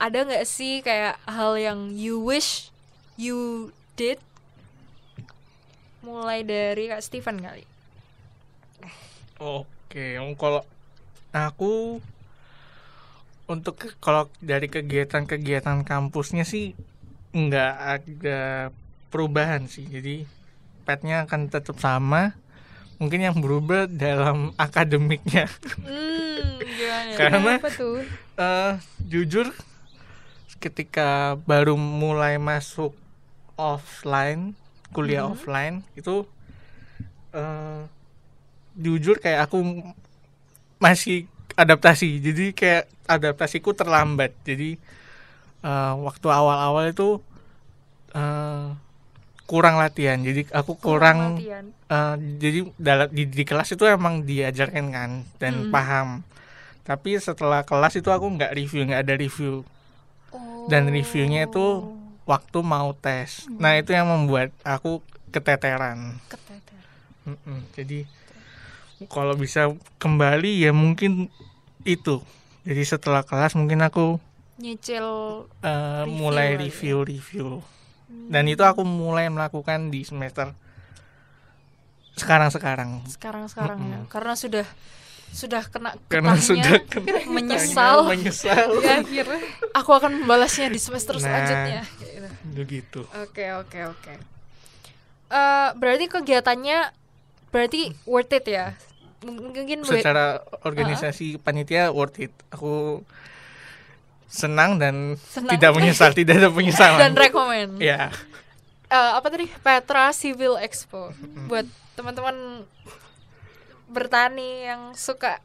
[0.00, 2.72] ada nggak sih kayak hal yang you wish
[3.20, 4.16] you did
[6.00, 7.64] mulai dari kak Steven kali
[9.36, 10.64] Oke, om, kalau
[11.28, 12.00] aku
[13.46, 16.72] untuk ke- kalau dari kegiatan-kegiatan kampusnya sih
[17.36, 18.40] nggak ada
[19.12, 19.84] perubahan sih.
[19.84, 20.24] Jadi
[20.88, 22.32] petnya akan tetap sama.
[22.96, 25.46] Mungkin yang berubah dalam akademiknya.
[25.84, 28.00] hmm Karena tuh?
[28.36, 29.48] eh jujur
[30.60, 32.92] ketika baru mulai masuk
[33.56, 34.52] offline
[34.92, 35.32] kuliah Mhm.
[35.32, 36.24] offline itu
[37.32, 37.80] eh
[38.76, 39.56] jujur kayak aku
[40.76, 41.24] masih
[41.56, 44.76] adaptasi jadi kayak adaptasiku terlambat jadi
[45.64, 47.20] eh, waktu awal-awal itu
[48.12, 48.68] eh,
[49.46, 50.18] kurang latihan.
[50.20, 51.64] Jadi aku kurang latihan.
[51.86, 55.70] Eh, jadi dalam di, di kelas itu emang diajarkan kan dan Mm.
[55.70, 56.08] paham.
[56.82, 59.62] Tapi setelah kelas itu aku nggak review nggak ada review.
[60.66, 61.86] Dan reviewnya itu
[62.26, 63.46] waktu mau tes.
[63.56, 64.98] Nah itu yang membuat aku
[65.30, 66.18] keteteran.
[66.26, 66.82] Keteter
[67.26, 67.66] Mm-mm.
[67.74, 68.06] jadi
[69.10, 71.30] kalau bisa kembali ya mungkin
[71.86, 72.22] itu.
[72.66, 74.18] Jadi setelah kelas mungkin aku
[74.58, 75.06] nyicil
[75.62, 76.70] eh, Review mulai kali
[78.06, 78.12] ya.
[78.12, 80.54] review dan itu aku mulai melakukan di semester
[82.14, 83.98] sekarang sekarang sekarang-sekarang ya.
[83.98, 84.08] Mm-mm.
[84.08, 84.66] karena sudah
[85.26, 87.96] sudah kena karena getahnya, sudah kena menyesal.
[88.08, 88.80] menyesal.
[88.80, 89.40] Ya akhirnya
[89.74, 91.22] aku akan membalasnya di semester Nah.
[91.22, 91.82] selanjutnya.
[91.98, 92.28] Gitu.
[92.56, 93.00] begitu.
[93.20, 94.14] Oke oke oke.
[95.28, 96.78] Eh, berarti kegiatannya
[97.50, 98.72] berarti worth it ya?
[99.20, 102.32] Mungkin secara organisasi panitia worth it.
[102.48, 103.02] Aku
[104.26, 105.54] senang dan Senang.
[105.54, 106.98] tidak menyesal tidak ada penyesalan.
[107.00, 108.10] Dan rekomend ya
[108.86, 109.50] Eh, apa tadi?
[109.58, 111.10] Petra Civil Expo.
[111.46, 112.62] Buat teman-teman
[113.86, 115.42] bertani yang suka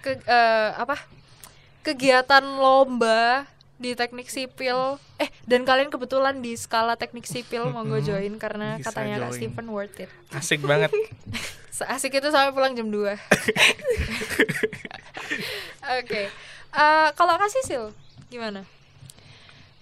[0.00, 0.96] ke eh, apa?
[1.80, 3.44] Kegiatan lomba
[3.76, 4.96] di teknik sipil.
[5.16, 8.04] Eh dan kalian kebetulan di skala teknik sipil monggo Mm-mm.
[8.06, 9.36] join karena Bisa katanya Kak join.
[9.36, 10.08] Stephen worth it.
[10.30, 10.88] Asik banget.
[11.70, 12.96] Seasik itu sampai pulang jam 2
[15.96, 16.22] Oke.
[16.70, 17.92] Eh, Kalau Kak Sisil
[18.30, 18.62] Gimana?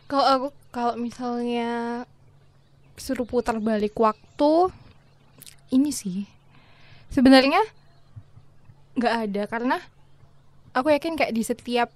[0.08, 2.02] Kalau aku kalau misalnya
[2.96, 4.72] suruh putar balik waktu
[5.68, 6.24] ini sih.
[7.12, 7.60] Sebenarnya
[8.96, 9.76] nggak ada karena
[10.72, 11.92] aku yakin kayak di setiap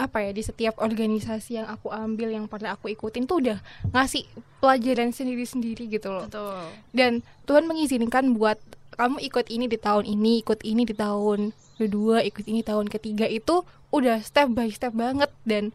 [0.00, 3.58] apa ya di setiap organisasi yang aku ambil yang pernah aku ikutin tuh udah
[3.92, 4.24] ngasih
[4.62, 6.24] pelajaran sendiri-sendiri gitu loh.
[6.24, 6.64] Betul.
[6.96, 8.56] Dan Tuhan mengizinkan buat
[8.94, 13.24] kamu ikut ini di tahun ini, ikut ini di tahun kedua, ikut ini tahun ketiga
[13.24, 15.72] itu udah step by step banget dan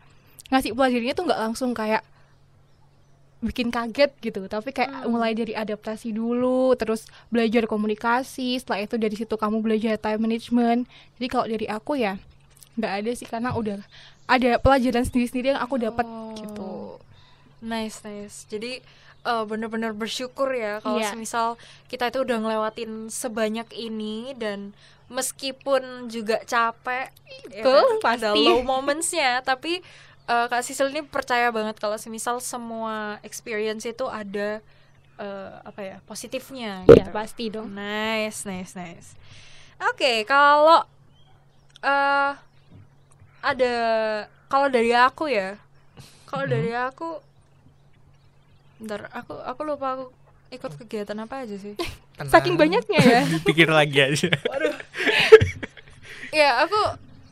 [0.50, 2.06] ngasih pelajarannya tuh nggak langsung kayak
[3.46, 5.12] bikin kaget gitu, tapi kayak Hmm.
[5.14, 10.90] mulai dari adaptasi dulu, terus belajar komunikasi, setelah itu dari situ kamu belajar time management.
[11.20, 12.18] Jadi kalau dari aku ya
[12.76, 13.86] nggak ada sih karena udah
[14.26, 16.34] ada pelajaran sendiri-sendiri yang aku dapat Oh.
[16.34, 16.72] gitu.
[17.62, 18.82] Nice nice Jadi
[19.26, 21.12] eh, bener-bener bersyukur ya Kalau Iya.
[21.12, 21.58] semisal
[21.90, 24.72] kita itu udah ngelewatin sebanyak ini Dan
[25.10, 27.10] meskipun juga capek
[27.50, 28.42] ya Betul, kan, pasti.
[28.46, 29.82] low momentsnya Tapi
[30.26, 34.62] eh, Kak Sisil ini percaya banget kalau semisal semua experience itu ada
[35.16, 36.84] eh, apa ya positifnya.
[36.90, 37.12] Ya gitu.
[37.14, 37.72] pasti dong.
[37.72, 39.14] Nice, nice, nice.
[39.92, 40.82] Oke, kalau
[41.80, 42.32] eh
[43.40, 43.74] ada
[44.50, 45.56] kalau dari aku ya,
[46.26, 47.22] kalau dari aku,
[48.76, 50.06] bentar, aku aku lupa aku
[50.48, 51.74] ikut kegiatan apa aja sih?
[52.16, 52.32] Tenang.
[52.32, 53.22] Saking banyaknya ya.
[53.34, 54.30] dipikir lagi aja
[56.32, 56.80] ya, aku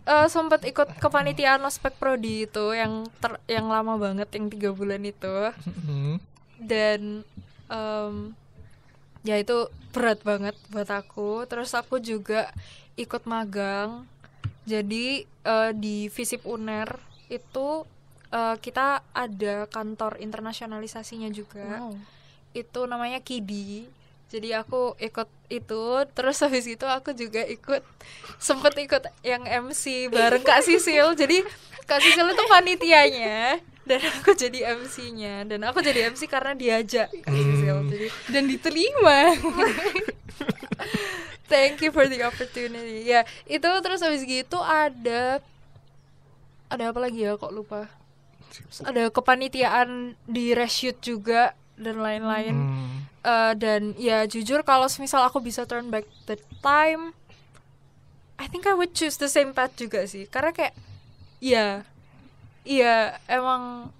[0.06, 5.04] eh, sempat ikut kepanitiaan ospek prodi itu yang ter, yang lama banget yang tiga bulan
[5.04, 6.20] itu Mhm.
[6.60, 7.02] dan
[7.68, 8.16] em,
[9.22, 12.52] ya itu berat banget buat aku terus aku juga
[12.96, 14.04] ikut magang
[14.64, 16.88] jadi eh, di Visip Uner
[17.28, 17.84] itu
[18.34, 21.86] eh, kita ada kantor internasionalisasinya juga.
[21.86, 21.96] Wow.
[22.54, 23.90] itu namanya KIDI
[24.34, 25.84] jadi aku ikut itu
[26.18, 27.86] terus habis itu aku juga ikut
[28.42, 31.14] sempet ikut yang MC bareng Kak Sisil.
[31.14, 31.46] Jadi
[31.86, 37.30] Kak Sisil itu panitianya dan aku jadi MC-nya dan aku jadi MC karena diajak Kak
[37.30, 37.78] Sisil.
[37.78, 37.90] Hmm.
[37.94, 39.38] jadi Dan diterima.
[41.54, 43.06] thank you for the opportunity.
[43.06, 45.46] Ya itu terus habis gitu ada
[46.74, 47.38] ada apa lagi ya?
[47.38, 47.86] Kok lupa
[48.62, 52.56] Terus ada kepanitiaan di reshoot juga dan lain-lain.
[52.56, 52.94] Hmm.
[53.24, 57.16] Eh, dan ya jujur kalau misal aku bisa turn back the time
[58.36, 60.28] I think I would choose the same path juga sih.
[60.28, 60.76] Karena kayak
[61.40, 61.88] ya
[62.68, 63.92] iya emang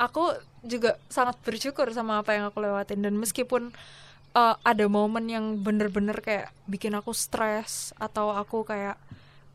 [0.00, 0.32] aku
[0.64, 3.04] juga sangat bersyukur sama apa yang aku lewatin.
[3.04, 3.76] Dan meskipun
[4.32, 8.96] eh, ada momen yang bener-bener kayak bikin aku stres atau aku kayak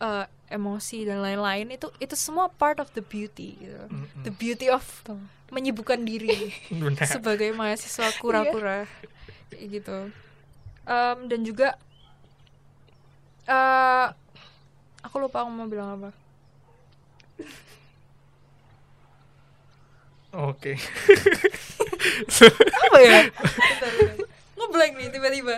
[0.01, 3.85] eh, emosi dan lain-lain itu itu semua part of the beauty gitu.
[3.87, 4.23] Mm-mm.
[4.25, 4.83] the beauty of
[5.47, 6.51] menyibukkan diri
[7.07, 8.83] sebagai mahasiswa kura-kura
[9.47, 9.97] kayak gitu
[10.81, 11.77] Em, dan juga
[13.45, 14.05] eh
[14.99, 16.09] aku lupa aku mau bilang apa
[20.31, 20.79] Oke.
[22.87, 23.19] apa ya
[24.55, 25.55] ngeblank nih tiba-tiba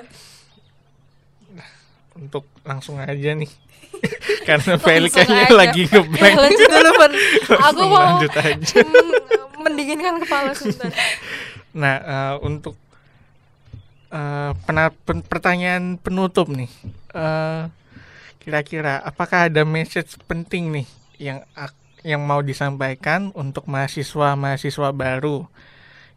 [2.13, 3.49] Untuk langsung aja nih.
[4.43, 5.55] Karena Feli kayaknya aja.
[5.55, 6.35] lagi Ya, ngeblank.
[6.37, 7.11] lanjut dulu Fen.
[7.53, 8.77] aku mau lanjut aja.
[9.63, 10.91] mendinginkan kepala sebentar
[11.71, 12.75] Nah, eh, untuk
[14.09, 16.69] eh, pena- pen- pertanyaan penutup nih.
[17.09, 17.61] Eh,
[18.37, 20.87] kira-kira apakah ada message penting nih
[21.17, 21.39] yang
[22.03, 25.47] yang mau disampaikan untuk mahasiswa-mahasiswa baru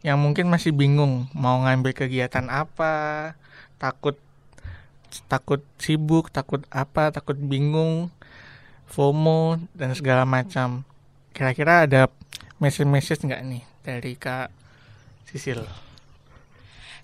[0.03, 3.31] yang mungkin masih bingung mau ngambil kegiatan apa,
[3.77, 4.19] takut
[5.25, 8.11] takut sibuk, takut apa, takut bingung,
[8.87, 10.83] FOMO dan segala macam.
[11.35, 12.09] Kira-kira ada
[12.57, 14.49] message-message nggak nih dari Kak
[15.29, 15.61] Sisil?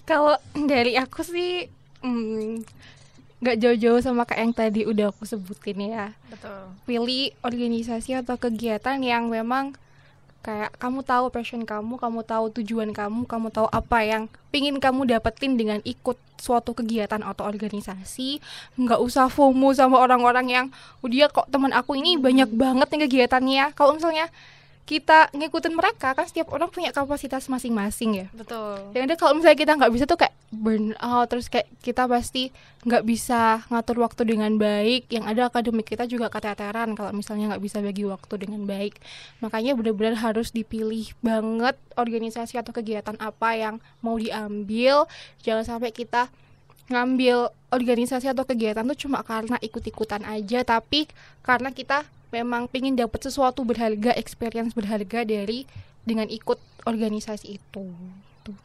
[0.04, 1.70] Kalau dari aku sih
[2.04, 2.66] mm,
[3.44, 6.16] nggak jauh-jauh sama kayak yang tadi udah aku sebutin ya.
[6.32, 9.76] betul Pilih organisasi atau kegiatan yang memang
[10.44, 15.08] kayak kamu tahu passion kamu, kamu tahu tujuan kamu, kamu tahu apa yang pingin kamu
[15.08, 18.44] dapetin dengan ikut suatu kegiatan atau organisasi.
[18.76, 20.66] Nggak usah FOMO sama orang-orang yang,
[21.00, 23.64] oh dia kok teman aku ini banyak banget nih kegiatannya.
[23.72, 24.28] Kalau misalnya
[24.84, 28.28] kita ngikutin mereka kan setiap orang punya kapasitas masing-masing ya.
[28.36, 28.92] Betul.
[28.92, 32.52] Yang ada kalau misalnya kita nggak bisa tuh kayak burn out terus kayak kita pasti
[32.84, 35.08] nggak bisa ngatur waktu dengan baik.
[35.08, 39.00] Yang ada akademik kita juga keteteran kalau misalnya nggak bisa bagi waktu dengan baik.
[39.40, 45.08] Makanya benar-benar harus dipilih banget organisasi atau kegiatan apa yang mau diambil.
[45.48, 46.28] Jangan sampai kita
[46.92, 51.08] ngambil organisasi atau kegiatan tuh cuma karena ikut-ikutan aja tapi
[51.40, 52.04] karena kita
[52.34, 55.70] memang pingin dapat sesuatu berharga experience berharga dari
[56.02, 56.58] dengan ikut
[56.90, 57.86] organisasi itu
[58.42, 58.58] Tuh.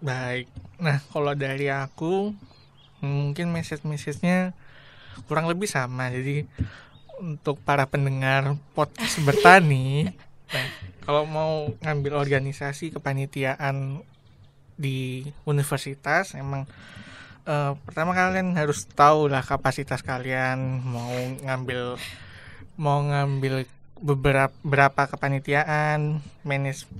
[0.00, 0.48] Baik.
[0.80, 2.32] Nah, kalau dari aku
[3.04, 4.56] mungkin message-message-nya
[5.28, 6.08] kurang lebih sama.
[6.08, 6.48] Jadi
[7.20, 10.10] untuk para pendengar podcast bertani,
[10.50, 10.66] nah,
[11.04, 14.00] kalau mau ngambil organisasi kepanitiaan
[14.74, 16.66] di universitas, emang
[17.46, 21.10] eh, pertama kalian harus tahu lah kapasitas kalian mau
[21.42, 21.98] ngambil
[22.78, 23.68] mau ngambil
[24.02, 26.90] beberapa berapa kepanitiaan, manage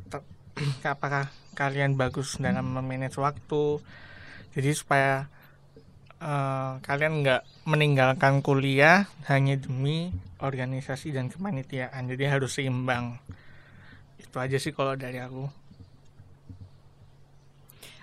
[0.86, 1.28] apakah
[1.58, 3.82] kalian bagus dalam memanage waktu.
[4.54, 5.26] Jadi supaya
[6.22, 12.06] eh, kalian nggak meninggalkan kuliah hanya demi organisasi dan kepanitiaan.
[12.06, 13.18] Jadi harus seimbang.
[14.22, 15.50] Itu aja sih kalau dari aku.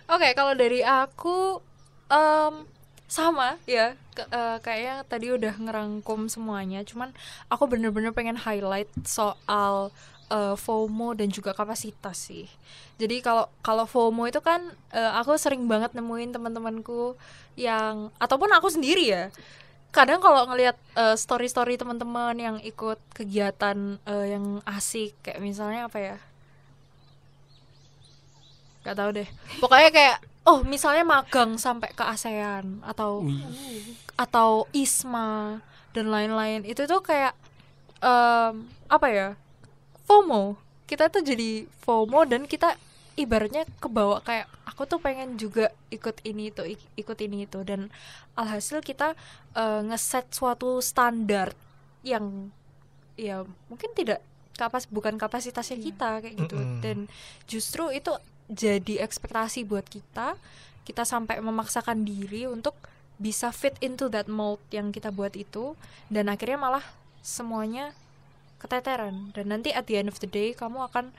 [0.09, 1.68] Oke, kalau dari aku
[2.10, 2.53] em,
[3.10, 6.86] sama ya, ke- eh, kayaknya tadi udah ngerangkum semuanya.
[6.86, 7.10] Cuman
[7.49, 9.89] aku bener-bener pengen highlight soal
[10.30, 12.45] eh, FOMO dan juga kapasitas sih.
[13.01, 14.62] Jadi kalau kalau FOMO itu kan
[14.93, 17.18] eh, aku sering banget nemuin teman-temanku
[17.57, 19.24] yang ataupun aku sendiri ya
[19.89, 25.97] kadang kalau ngelihat uh, story-story teman-teman yang ikut kegiatan uh, yang asik kayak misalnya apa
[25.97, 26.18] ya
[28.86, 29.28] Gak tahu deh
[29.60, 30.18] pokoknya kayak
[30.50, 33.22] oh misalnya magang sampai ke ASEAN atau
[34.18, 35.62] atau ISMA
[35.93, 37.38] dan lain-lain itu tuh kayak
[38.02, 39.28] um, apa ya
[40.10, 40.58] FOMO
[40.89, 42.74] kita tuh jadi FOMO dan kita
[43.14, 47.93] ibaratnya kebawa kayak aku tuh pengen juga ikut ini itu ikut ini itu dan
[48.34, 49.14] alhasil kita
[49.54, 51.54] uh, ngeset suatu standar
[52.02, 52.50] yang
[53.20, 54.24] ya mungkin tidak
[54.56, 55.86] kapas bukan kapasitasnya iya.
[55.91, 56.80] kita kayak gitu mm -hmm.
[56.80, 56.97] dan
[57.47, 58.16] justru itu
[58.50, 60.34] jadi ekspektasi buat kita
[60.89, 62.74] kita sampai memaksakan diri untuk
[63.22, 65.78] bisa fit into that mold yang kita buat itu
[66.10, 66.86] dan akhirnya malah
[67.22, 67.93] semuanya
[68.58, 69.30] keteteran.
[69.38, 71.14] Dan nanti at the end of the day kamu akan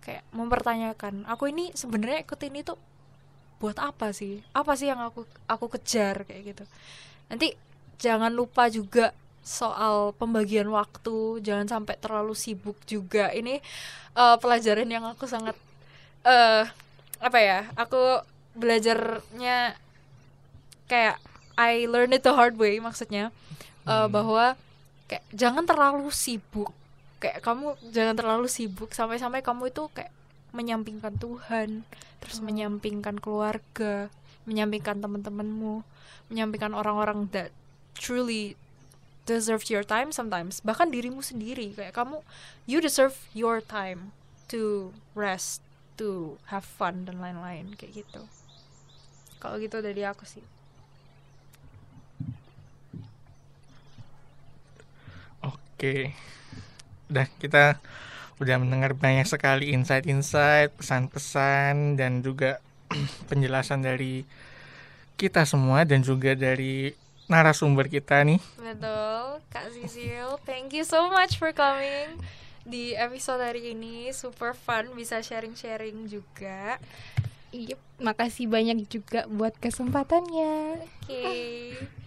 [0.00, 2.80] kayak mempertanyakan aku ini sebenarnya ikut ini tuh
[3.60, 4.40] buat apa sih?
[4.56, 6.24] Apa sih yang aku aku kejar?
[6.24, 6.64] Kayak gitu.
[7.28, 7.52] Nanti
[8.00, 9.12] jangan lupa juga
[9.44, 13.28] soal pembagian waktu jangan sampai terlalu sibuk juga.
[13.36, 13.60] Ini
[14.16, 15.58] uh, pelajaran yang aku sangat
[16.24, 16.64] uh,
[17.20, 18.24] apa ya aku
[18.56, 19.76] belajarnya
[20.88, 21.16] kayak
[21.54, 23.28] I learned it the hard way maksudnya
[23.84, 24.08] uh, hmm.
[24.10, 24.56] bahwa
[25.06, 26.72] kayak jangan terlalu sibuk
[27.20, 30.10] kayak kamu jangan terlalu sibuk sampai-sampai kamu itu kayak
[30.56, 31.84] menyampingkan Tuhan
[32.18, 32.46] terus hmm.
[32.48, 34.08] menyampingkan keluarga
[34.48, 35.84] menyampingkan teman-temanmu
[36.32, 37.52] menyampingkan orang-orang that
[37.92, 38.56] truly
[39.28, 42.24] deserve your time sometimes bahkan dirimu sendiri kayak kamu
[42.64, 44.10] you deserve your time
[44.50, 45.62] to rest
[46.00, 48.24] to have fun dan lain-lain kayak gitu
[49.36, 50.40] kalau gitu dari aku sih
[55.44, 56.16] oke
[57.12, 57.76] udah kita
[58.40, 62.64] udah mendengar banyak sekali insight-insight, pesan-pesan dan juga
[63.28, 64.24] penjelasan dari
[65.20, 66.96] kita semua dan juga dari
[67.28, 68.40] narasumber kita nih.
[68.56, 70.40] Betul, Kak Sisil.
[70.48, 72.16] Thank you so much for coming
[72.66, 74.12] di episode hari ini.
[74.12, 76.78] Super fun bisa sharing-sharing juga.
[77.50, 80.84] Iya, makasih banyak juga buat kesempatannya.
[80.84, 81.08] Oke.
[81.08, 81.50] Okay.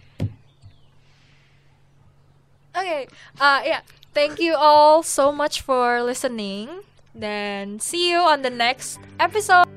[2.74, 3.02] Oke, okay.
[3.38, 3.78] uh, ya.
[3.78, 3.82] Yeah.
[4.14, 6.86] Thank you all so much for listening.
[7.14, 9.73] Then see you on the next episode.